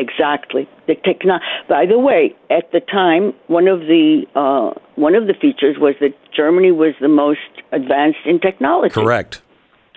Exactly. 0.00 0.64
The 0.88 0.94
techno- 1.08 1.40
By 1.68 1.84
the 1.86 1.98
way, 1.98 2.34
at 2.58 2.66
the 2.72 2.80
time, 2.80 3.34
one 3.48 3.68
of 3.68 3.80
the 3.80 4.24
uh, 4.34 4.70
one 4.96 5.14
of 5.14 5.24
the 5.26 5.34
features 5.34 5.76
was 5.78 5.94
that 6.00 6.14
Germany 6.40 6.72
was 6.72 6.94
the 7.00 7.08
most 7.24 7.52
advanced 7.72 8.24
in 8.24 8.40
technology. 8.40 8.94
Correct. 8.94 9.42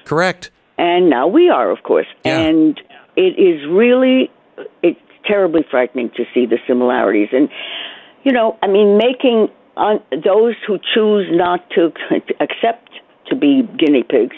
Correct. 0.05 0.51
and 0.77 1.09
now 1.09 1.25
we 1.27 1.49
are, 1.49 1.69
of 1.71 1.81
course. 1.83 2.07
Yeah. 2.25 2.39
And 2.39 2.79
it 3.15 3.33
is 3.49 3.57
really, 3.81 4.29
it's 4.81 4.99
terribly 5.25 5.63
frightening 5.71 6.09
to 6.17 6.23
see 6.33 6.45
the 6.45 6.59
similarities. 6.67 7.29
And 7.31 7.47
you 8.25 8.31
know, 8.37 8.57
I 8.61 8.67
mean, 8.67 8.97
making 8.97 9.47
on 9.77 9.95
those 10.11 10.55
who 10.67 10.77
choose 10.93 11.27
not 11.31 11.59
to 11.75 11.91
accept 12.45 12.89
to 13.27 13.35
be 13.35 13.63
guinea 13.77 14.03
pigs 14.03 14.35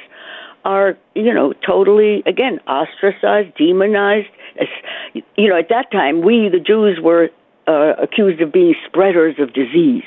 are, 0.64 0.98
you 1.14 1.34
know, 1.34 1.54
totally 1.66 2.24
again 2.26 2.60
ostracized, 2.68 3.56
demonized. 3.58 4.30
You 5.14 5.50
know, 5.50 5.58
at 5.58 5.70
that 5.70 5.92
time, 5.92 6.22
we 6.22 6.50
the 6.50 6.60
Jews 6.60 7.00
were 7.02 7.30
uh, 7.68 7.94
accused 8.02 8.42
of 8.42 8.52
being 8.52 8.76
spreaders 8.88 9.36
of 9.40 9.54
disease. 9.54 10.04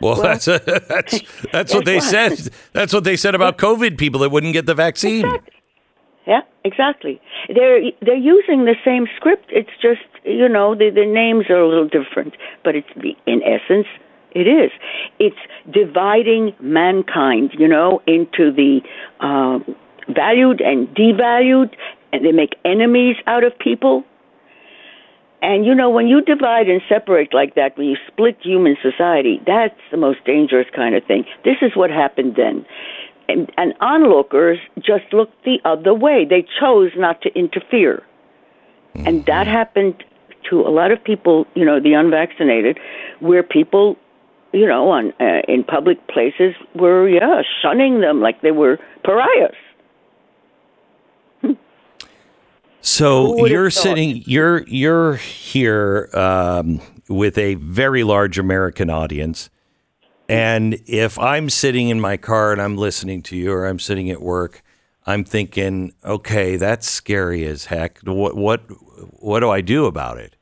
Well, 0.00 0.16
that's 0.16 0.44
that's 0.88 1.22
that's 1.52 1.74
what 1.74 1.84
they 1.84 1.98
That's 1.98 2.10
said. 2.10 2.50
That's 2.72 2.92
what 2.92 3.04
they 3.04 3.16
said 3.16 3.34
about 3.34 3.58
COVID 3.58 3.96
people 3.98 4.20
that 4.20 4.30
wouldn't 4.30 4.52
get 4.52 4.66
the 4.66 4.74
vaccine. 4.74 5.26
Yeah, 6.26 6.40
exactly. 6.64 7.20
They're 7.54 7.80
they're 8.00 8.16
using 8.16 8.64
the 8.64 8.76
same 8.84 9.06
script. 9.16 9.46
It's 9.50 9.70
just 9.80 10.02
you 10.24 10.48
know 10.48 10.74
the 10.74 10.90
the 10.90 11.06
names 11.06 11.46
are 11.48 11.60
a 11.60 11.68
little 11.68 11.88
different, 11.88 12.34
but 12.62 12.74
it's 12.74 12.88
the 12.96 13.14
in 13.26 13.42
essence 13.42 13.86
it 14.34 14.48
is. 14.48 14.72
It's 15.18 15.36
dividing 15.70 16.54
mankind, 16.60 17.52
you 17.56 17.68
know, 17.68 18.02
into 18.06 18.50
the 18.52 18.80
um, 19.20 19.76
valued 20.08 20.60
and 20.60 20.88
devalued, 20.88 21.74
and 22.14 22.24
they 22.24 22.30
make 22.30 22.54
enemies 22.64 23.16
out 23.26 23.42
of 23.42 23.58
people. 23.58 24.04
And 25.42 25.66
you 25.66 25.74
know, 25.74 25.90
when 25.90 26.06
you 26.06 26.22
divide 26.22 26.68
and 26.68 26.80
separate 26.88 27.34
like 27.34 27.56
that, 27.56 27.76
when 27.76 27.88
you 27.88 27.96
split 28.06 28.38
human 28.40 28.76
society, 28.80 29.42
that's 29.44 29.78
the 29.90 29.96
most 29.96 30.24
dangerous 30.24 30.68
kind 30.74 30.94
of 30.94 31.04
thing. 31.04 31.24
This 31.44 31.56
is 31.60 31.72
what 31.74 31.90
happened 31.90 32.36
then. 32.36 32.64
And, 33.28 33.50
and 33.56 33.74
onlookers 33.80 34.58
just 34.76 35.12
looked 35.12 35.44
the 35.44 35.58
other 35.64 35.92
way. 35.92 36.24
They 36.28 36.46
chose 36.60 36.92
not 36.96 37.20
to 37.22 37.30
interfere. 37.34 38.02
And 38.94 39.26
that 39.26 39.48
happened 39.48 40.04
to 40.50 40.60
a 40.60 40.70
lot 40.70 40.92
of 40.92 41.02
people, 41.02 41.46
you 41.54 41.64
know, 41.64 41.80
the 41.80 41.94
unvaccinated, 41.94 42.78
where 43.18 43.42
people, 43.42 43.96
you 44.52 44.66
know, 44.68 44.88
on 44.90 45.12
uh, 45.20 45.40
in 45.48 45.64
public 45.64 46.06
places 46.06 46.54
were, 46.76 47.08
yeah, 47.08 47.42
shunning 47.60 48.00
them 48.00 48.20
like 48.20 48.40
they 48.42 48.52
were 48.52 48.78
pariahs. 49.04 49.56
So 52.84 53.46
you're 53.46 53.70
sitting, 53.70 54.22
you're 54.26 54.62
you're 54.66 55.14
here 55.14 56.10
um, 56.12 56.82
with 57.08 57.38
a 57.38 57.54
very 57.54 58.04
large 58.04 58.38
American 58.38 58.90
audience, 58.90 59.48
and 60.28 60.78
if 60.84 61.18
I'm 61.18 61.48
sitting 61.48 61.88
in 61.88 61.98
my 61.98 62.18
car 62.18 62.52
and 62.52 62.60
I'm 62.60 62.76
listening 62.76 63.22
to 63.22 63.36
you, 63.38 63.52
or 63.52 63.64
I'm 63.64 63.78
sitting 63.78 64.10
at 64.10 64.20
work, 64.20 64.62
I'm 65.06 65.24
thinking, 65.24 65.94
okay, 66.04 66.56
that's 66.58 66.86
scary 66.86 67.46
as 67.46 67.64
heck. 67.64 68.00
What 68.00 68.36
what 68.36 68.60
what 69.18 69.40
do 69.40 69.48
I 69.48 69.62
do 69.62 69.86
about 69.86 70.18
it? 70.18 70.36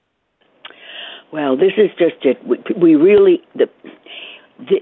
Well, 1.33 1.57
this 1.57 1.75
is 1.77 1.91
just 1.97 2.25
it. 2.25 2.45
We, 2.45 2.59
we 2.77 2.95
really 2.97 3.41
the, 3.55 3.71
the 4.59 4.81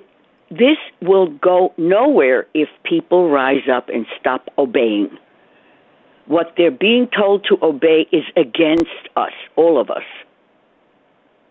this 0.48 0.78
will 1.02 1.28
go 1.28 1.74
nowhere 1.76 2.46
if 2.54 2.70
people 2.84 3.28
rise 3.28 3.68
up 3.70 3.90
and 3.90 4.06
stop 4.18 4.48
obeying. 4.56 5.10
What 6.26 6.54
they're 6.56 6.70
being 6.70 7.08
told 7.08 7.44
to 7.48 7.58
obey 7.62 8.06
is 8.12 8.24
against 8.36 9.08
us, 9.16 9.32
all 9.56 9.80
of 9.80 9.90
us. 9.90 10.04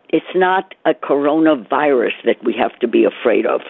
it's 0.09 0.25
not 0.35 0.73
a 0.85 0.93
coronavirus 0.93 2.13
that 2.25 2.43
we 2.43 2.53
have 2.53 2.77
to 2.79 2.87
be 2.87 3.05
afraid 3.05 3.45
of. 3.45 3.61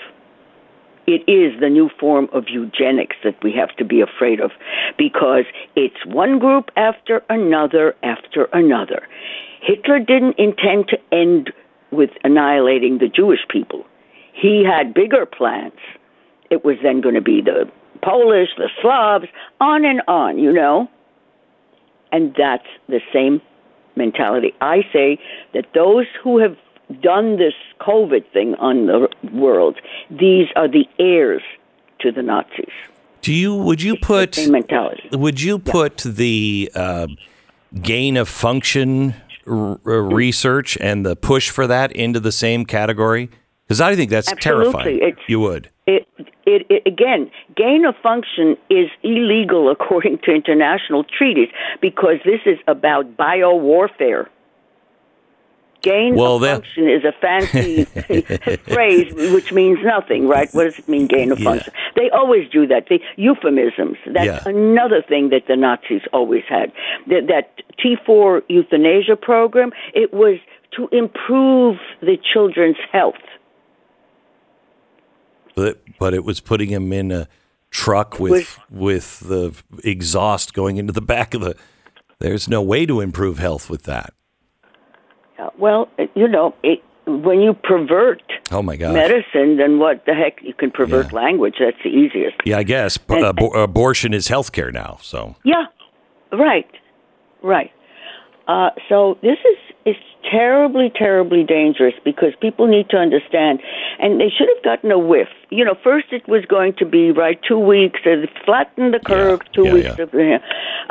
It 1.05 1.27
is 1.27 1.59
the 1.59 1.69
new 1.69 1.89
form 1.99 2.29
of 2.33 2.45
eugenics 2.49 3.15
that 3.23 3.43
we 3.43 3.51
have 3.53 3.75
to 3.77 3.85
be 3.85 3.99
afraid 3.99 4.39
of 4.39 4.51
because 4.97 5.45
it's 5.75 6.05
one 6.05 6.39
group 6.39 6.69
after 6.77 7.23
another 7.29 7.95
after 8.03 8.45
another. 8.53 9.07
Hitler 9.61 9.99
didn't 9.99 10.37
intend 10.37 10.87
to 10.89 10.97
end 11.11 11.51
with 11.91 12.11
annihilating 12.23 12.99
the 12.99 13.07
Jewish 13.09 13.39
people. 13.49 13.85
He 14.33 14.63
had 14.63 14.93
bigger 14.93 15.25
plans. 15.25 15.79
It 16.51 16.63
was 16.63 16.77
then 16.83 17.01
going 17.01 17.15
to 17.15 17.21
be 17.21 17.41
the 17.41 17.69
Polish, 18.01 18.49
the 18.57 18.69
Slavs, 18.81 19.25
on 19.59 19.85
and 19.85 20.01
on, 20.07 20.37
you 20.39 20.51
know? 20.51 20.89
And 22.11 22.33
that's 22.37 22.65
the 22.87 23.01
same 23.13 23.41
mentality. 23.95 24.53
I 24.61 24.83
say 24.91 25.19
that 25.53 25.65
those 25.73 26.05
who 26.23 26.39
have 26.39 26.57
done 27.01 27.37
this 27.37 27.53
COVID 27.81 28.31
thing 28.31 28.55
on 28.55 28.87
the 28.87 29.09
world, 29.31 29.77
these 30.09 30.47
are 30.55 30.67
the 30.67 30.85
heirs 30.97 31.43
to 31.99 32.11
the 32.11 32.23
Nazis. 32.23 32.65
Do 33.21 33.33
you 33.33 33.53
would 33.53 33.81
you 33.81 33.97
put 33.97 34.35
Same 34.35 34.51
mentality. 34.53 35.09
would 35.11 35.41
you 35.41 35.59
put 35.59 35.97
the 35.97 36.71
uh, 36.73 37.07
gain 37.81 38.15
of 38.15 38.29
function 38.29 39.13
r- 39.45 39.77
r- 39.85 40.01
research 40.01 40.77
and 40.79 41.05
the 41.05 41.15
push 41.17 41.49
for 41.49 41.67
that 41.67 41.91
into 41.91 42.19
the 42.21 42.31
same 42.31 42.65
category? 42.65 43.29
Because 43.67 43.81
I 43.81 43.95
think 43.95 44.09
that's 44.09 44.31
Absolutely. 44.31 44.71
terrifying. 44.71 44.97
It's- 44.99 45.23
you 45.27 45.39
would. 45.41 45.69
It, 45.93 46.07
it, 46.45 46.61
it, 46.69 46.83
again, 46.85 47.31
gain 47.55 47.83
of 47.85 47.95
function 48.03 48.47
is 48.69 48.89
illegal 49.01 49.71
according 49.71 50.19
to 50.25 50.31
international 50.31 51.03
treaties 51.03 51.49
because 51.81 52.17
this 52.25 52.41
is 52.45 52.59
about 52.67 53.17
biowarfare. 53.17 54.27
Gain 55.81 56.15
Well, 56.15 56.35
of 56.35 56.41
that- 56.41 56.55
function 56.55 56.89
is 56.89 57.03
a 57.05 57.13
fancy 57.13 57.85
phrase 58.75 59.13
which 59.33 59.51
means 59.53 59.79
nothing, 59.83 60.27
right? 60.27 60.49
What 60.51 60.65
does 60.65 60.77
it 60.77 60.89
mean, 60.89 61.07
gain 61.07 61.31
of 61.31 61.39
Yeah. 61.39 61.49
function? 61.51 61.73
They 61.95 62.09
always 62.09 62.49
do 62.49 62.67
that. 62.67 62.87
The 62.89 62.99
euphemisms. 63.15 63.97
That's 64.05 64.45
Yeah. 64.45 64.51
another 64.57 65.01
thing 65.01 65.29
that 65.29 65.47
the 65.47 65.55
Nazis 65.55 66.01
always 66.11 66.43
had. 66.49 66.71
That, 67.07 67.27
that 67.27 67.45
T4 67.81 68.43
euthanasia 68.49 69.15
program, 69.15 69.71
it 69.93 70.13
was 70.13 70.37
to 70.75 70.89
improve 70.91 71.77
the 72.01 72.17
children's 72.31 72.77
health. 72.91 73.15
But 75.59 75.81
but 75.99 76.13
it 76.13 76.23
was 76.23 76.39
putting 76.39 76.69
him 76.69 76.93
in 76.93 77.11
a 77.11 77.27
truck 77.69 78.17
with 78.19 78.57
with 78.71 79.19
the 79.19 79.53
exhaust 79.83 80.53
going 80.53 80.77
into 80.77 80.93
the 80.93 81.01
back 81.01 81.33
of 81.33 81.41
the. 81.41 81.55
There's 82.19 82.47
no 82.47 82.61
way 82.61 82.85
to 82.85 83.01
improve 83.01 83.39
health 83.39 83.69
with 83.69 83.83
that. 83.83 84.13
Uh, 85.37 85.49
Well, 85.57 85.89
you 86.15 86.27
know, 86.27 86.53
it, 86.63 86.81
when 87.05 87.39
you 87.41 87.53
pervert 87.53 88.21
Oh 88.51 88.61
my 88.61 88.75
gosh. 88.77 88.93
medicine, 88.93 89.57
then 89.57 89.79
what 89.79 90.05
the 90.05 90.13
heck? 90.13 90.41
You 90.41 90.53
can 90.53 90.71
pervert 90.71 91.07
Yeah. 91.11 91.19
language. 91.19 91.55
That's 91.59 91.77
the 91.83 91.89
easiest. 91.89 92.35
Yeah, 92.45 92.57
I 92.59 92.63
guess 92.63 92.97
And- 93.09 93.23
abor- 93.23 93.61
abortion 93.63 94.13
is 94.13 94.27
healthcare 94.29 94.71
now. 94.73 94.97
So 95.01 95.35
Yeah, 95.43 95.65
right, 96.31 96.69
right. 97.41 97.71
Uh, 98.47 98.69
so 98.89 99.17
this 99.21 99.37
is 99.51 99.57
is 99.85 99.95
terribly, 100.29 100.91
terribly 100.93 101.43
dangerous 101.43 101.93
because 102.03 102.33
people 102.41 102.67
need 102.67 102.89
to 102.89 102.97
understand, 102.97 103.59
and 103.99 104.19
they 104.19 104.29
should 104.29 104.47
have 104.53 104.63
gotten 104.63 104.91
a 104.91 104.99
whiff. 104.99 105.29
You 105.49 105.65
know, 105.65 105.75
first 105.83 106.07
it 106.11 106.27
was 106.27 106.45
going 106.45 106.73
to 106.79 106.85
be 106.85 107.11
right 107.11 107.39
two 107.47 107.57
weeks, 107.57 107.99
uh, 108.05 108.27
flatten 108.45 108.91
the 108.91 108.99
curve, 108.99 109.39
two 109.53 109.65
yeah, 109.65 109.73
weeks 109.73 109.89
yeah. 109.97 110.03
of 110.03 110.13
uh, 110.13 110.39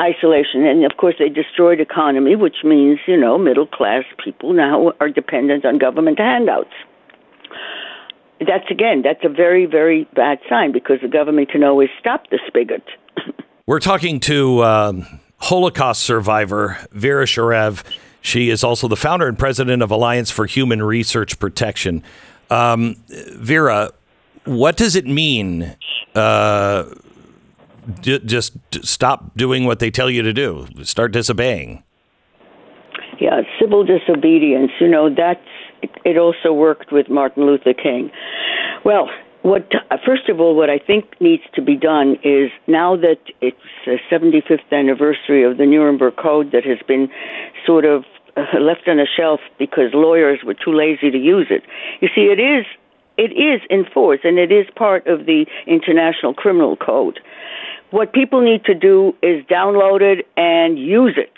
isolation, 0.00 0.64
and 0.64 0.84
of 0.84 0.96
course 0.96 1.16
they 1.18 1.28
destroyed 1.28 1.80
economy, 1.80 2.34
which 2.36 2.64
means 2.64 2.98
you 3.06 3.16
know 3.16 3.38
middle 3.38 3.66
class 3.66 4.04
people 4.22 4.52
now 4.52 4.92
are 5.00 5.10
dependent 5.10 5.64
on 5.64 5.78
government 5.78 6.18
handouts. 6.18 6.72
That's 8.40 8.70
again, 8.70 9.02
that's 9.02 9.24
a 9.24 9.28
very, 9.28 9.66
very 9.66 10.04
bad 10.14 10.38
sign 10.48 10.72
because 10.72 10.98
the 11.02 11.08
government 11.08 11.50
can 11.50 11.64
always 11.64 11.88
stop 11.98 12.30
the 12.30 12.38
spigot. 12.46 12.84
We're 13.66 13.80
talking 13.80 14.20
to 14.20 14.62
um, 14.64 15.20
Holocaust 15.38 16.02
survivor 16.02 16.78
Vera 16.92 17.26
Sharav. 17.26 17.84
She 18.20 18.50
is 18.50 18.64
also 18.64 18.88
the 18.88 18.96
founder 18.96 19.28
and 19.28 19.38
president 19.38 19.82
of 19.82 19.90
Alliance 19.90 20.30
for 20.30 20.46
Human 20.46 20.82
Research 20.82 21.38
Protection. 21.38 22.02
Um, 22.50 22.96
Vera, 23.08 23.90
what 24.44 24.76
does 24.76 24.96
it 24.96 25.06
mean? 25.06 25.76
Uh, 26.14 26.84
d- 28.00 28.20
just 28.20 28.56
stop 28.84 29.36
doing 29.36 29.64
what 29.64 29.78
they 29.78 29.90
tell 29.90 30.10
you 30.10 30.22
to 30.22 30.32
do. 30.32 30.66
Start 30.82 31.12
disobeying. 31.12 31.82
Yeah, 33.20 33.42
civil 33.60 33.84
disobedience. 33.84 34.70
You 34.80 34.88
know, 34.88 35.08
that's 35.14 35.40
it. 36.04 36.16
Also 36.16 36.52
worked 36.52 36.92
with 36.92 37.08
Martin 37.08 37.46
Luther 37.46 37.74
King. 37.74 38.10
Well, 38.84 39.08
what 39.42 39.70
first 40.04 40.28
of 40.28 40.40
all, 40.40 40.54
what 40.54 40.70
I 40.70 40.78
think 40.78 41.20
needs 41.20 41.42
to 41.54 41.62
be 41.62 41.76
done 41.76 42.16
is 42.22 42.50
now 42.66 42.96
that 42.96 43.18
it's 43.40 43.56
the 43.86 43.98
75th 44.10 44.70
anniversary 44.72 45.44
of 45.44 45.58
the 45.58 45.66
Nuremberg 45.66 46.16
Code 46.16 46.52
that 46.52 46.64
has 46.64 46.78
been 46.86 47.08
sort 47.64 47.84
of 47.84 48.04
uh, 48.36 48.58
left 48.60 48.88
on 48.88 48.98
a 48.98 49.06
shelf 49.06 49.40
because 49.58 49.90
lawyers 49.94 50.40
were 50.44 50.54
too 50.54 50.72
lazy 50.72 51.10
to 51.10 51.18
use 51.18 51.46
it. 51.50 51.62
You 52.00 52.08
see, 52.14 52.22
it 52.22 52.40
is 52.40 52.66
it 53.16 53.32
is 53.32 53.60
in 53.68 53.84
force 53.92 54.20
and 54.22 54.38
it 54.38 54.52
is 54.52 54.66
part 54.76 55.06
of 55.06 55.26
the 55.26 55.46
International 55.66 56.34
Criminal 56.34 56.76
Code. 56.76 57.20
What 57.90 58.12
people 58.12 58.42
need 58.42 58.64
to 58.64 58.74
do 58.74 59.14
is 59.22 59.44
download 59.46 60.02
it 60.02 60.26
and 60.36 60.78
use 60.78 61.14
it. 61.16 61.32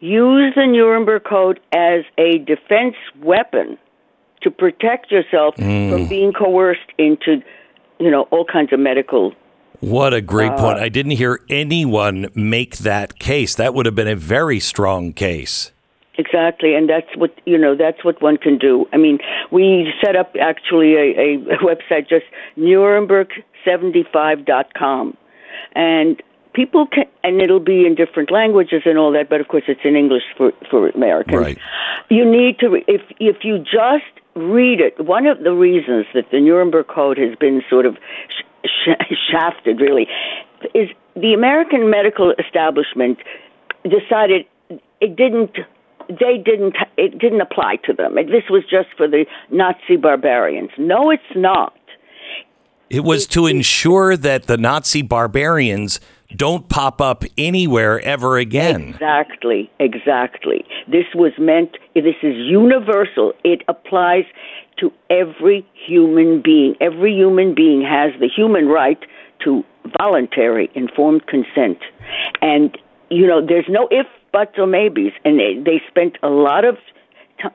Use 0.00 0.54
the 0.56 0.66
Nuremberg 0.66 1.24
Code 1.24 1.60
as 1.72 2.04
a 2.16 2.38
defense 2.38 2.96
weapon 3.22 3.78
to 4.42 4.50
protect 4.50 5.10
yourself 5.10 5.54
from 5.56 5.64
mm. 5.64 6.08
being 6.08 6.32
coerced 6.32 6.80
into, 6.98 7.42
you 7.98 8.10
know, 8.10 8.22
all 8.30 8.44
kinds 8.44 8.72
of 8.72 8.80
medical. 8.80 9.32
What 9.80 10.12
a 10.12 10.20
great 10.20 10.52
point. 10.56 10.78
Uh, 10.78 10.82
I 10.82 10.90
didn't 10.90 11.12
hear 11.12 11.40
anyone 11.48 12.28
make 12.34 12.76
that 12.78 13.18
case. 13.18 13.54
That 13.54 13.72
would 13.74 13.86
have 13.86 13.94
been 13.94 14.08
a 14.08 14.16
very 14.16 14.60
strong 14.60 15.14
case. 15.14 15.72
Exactly, 16.18 16.74
and 16.74 16.88
that's 16.88 17.06
what 17.16 17.30
you 17.46 17.56
know. 17.56 17.74
That's 17.74 18.04
what 18.04 18.20
one 18.20 18.36
can 18.36 18.58
do. 18.58 18.86
I 18.92 18.98
mean, 18.98 19.20
we 19.50 19.90
set 20.04 20.16
up 20.16 20.34
actually 20.38 20.94
a, 20.94 21.36
a 21.36 21.56
website, 21.64 22.10
just 22.10 22.26
Nuremberg75.com, 22.58 25.16
and 25.74 26.22
people 26.52 26.86
can, 26.86 27.06
and 27.24 27.40
it'll 27.40 27.58
be 27.58 27.86
in 27.86 27.94
different 27.94 28.30
languages 28.30 28.82
and 28.84 28.98
all 28.98 29.12
that. 29.12 29.30
But 29.30 29.40
of 29.40 29.48
course, 29.48 29.64
it's 29.66 29.80
in 29.82 29.96
English 29.96 30.24
for 30.36 30.52
for 30.70 30.90
Americans. 30.90 31.38
Right. 31.38 31.56
You 32.10 32.30
need 32.30 32.58
to 32.58 32.74
if 32.86 33.00
if 33.18 33.42
you 33.42 33.58
just 33.58 34.19
read 34.34 34.80
it. 34.80 35.04
One 35.04 35.26
of 35.26 35.42
the 35.42 35.52
reasons 35.52 36.06
that 36.14 36.30
the 36.30 36.40
Nuremberg 36.40 36.86
Code 36.88 37.18
has 37.18 37.36
been 37.36 37.62
sort 37.68 37.86
of 37.86 37.96
sh- 38.28 38.66
sh- 38.66 39.14
shafted, 39.30 39.80
really, 39.80 40.06
is 40.74 40.88
the 41.14 41.34
American 41.34 41.90
medical 41.90 42.32
establishment 42.38 43.18
decided 43.84 44.46
it 45.00 45.16
didn't 45.16 45.56
they 46.08 46.38
didn't 46.38 46.76
it 46.96 47.18
didn't 47.18 47.40
apply 47.40 47.76
to 47.84 47.92
them. 47.92 48.16
This 48.16 48.44
was 48.50 48.62
just 48.68 48.88
for 48.96 49.06
the 49.08 49.26
Nazi 49.50 49.96
barbarians. 49.96 50.70
No, 50.76 51.10
it's 51.10 51.22
not. 51.34 51.74
It 52.88 53.04
was 53.04 53.28
to 53.28 53.46
ensure 53.46 54.16
that 54.16 54.46
the 54.46 54.56
Nazi 54.56 55.02
barbarians 55.02 56.00
don't 56.36 56.68
pop 56.68 57.00
up 57.00 57.24
anywhere 57.36 58.00
ever 58.00 58.38
again. 58.38 58.90
Exactly, 58.90 59.70
exactly. 59.78 60.64
This 60.86 61.06
was 61.14 61.32
meant, 61.38 61.76
this 61.94 62.16
is 62.22 62.36
universal. 62.36 63.32
It 63.44 63.62
applies 63.68 64.24
to 64.78 64.92
every 65.10 65.66
human 65.86 66.40
being. 66.42 66.74
Every 66.80 67.12
human 67.12 67.54
being 67.54 67.82
has 67.82 68.12
the 68.20 68.28
human 68.28 68.66
right 68.68 68.98
to 69.44 69.64
voluntary 69.98 70.70
informed 70.74 71.26
consent. 71.26 71.78
And, 72.42 72.76
you 73.10 73.26
know, 73.26 73.44
there's 73.44 73.66
no 73.68 73.88
if, 73.90 74.06
buts, 74.32 74.52
or 74.58 74.66
maybes. 74.66 75.12
And 75.24 75.38
they, 75.38 75.54
they 75.64 75.82
spent 75.88 76.16
a 76.22 76.28
lot 76.28 76.64
of 76.64 76.76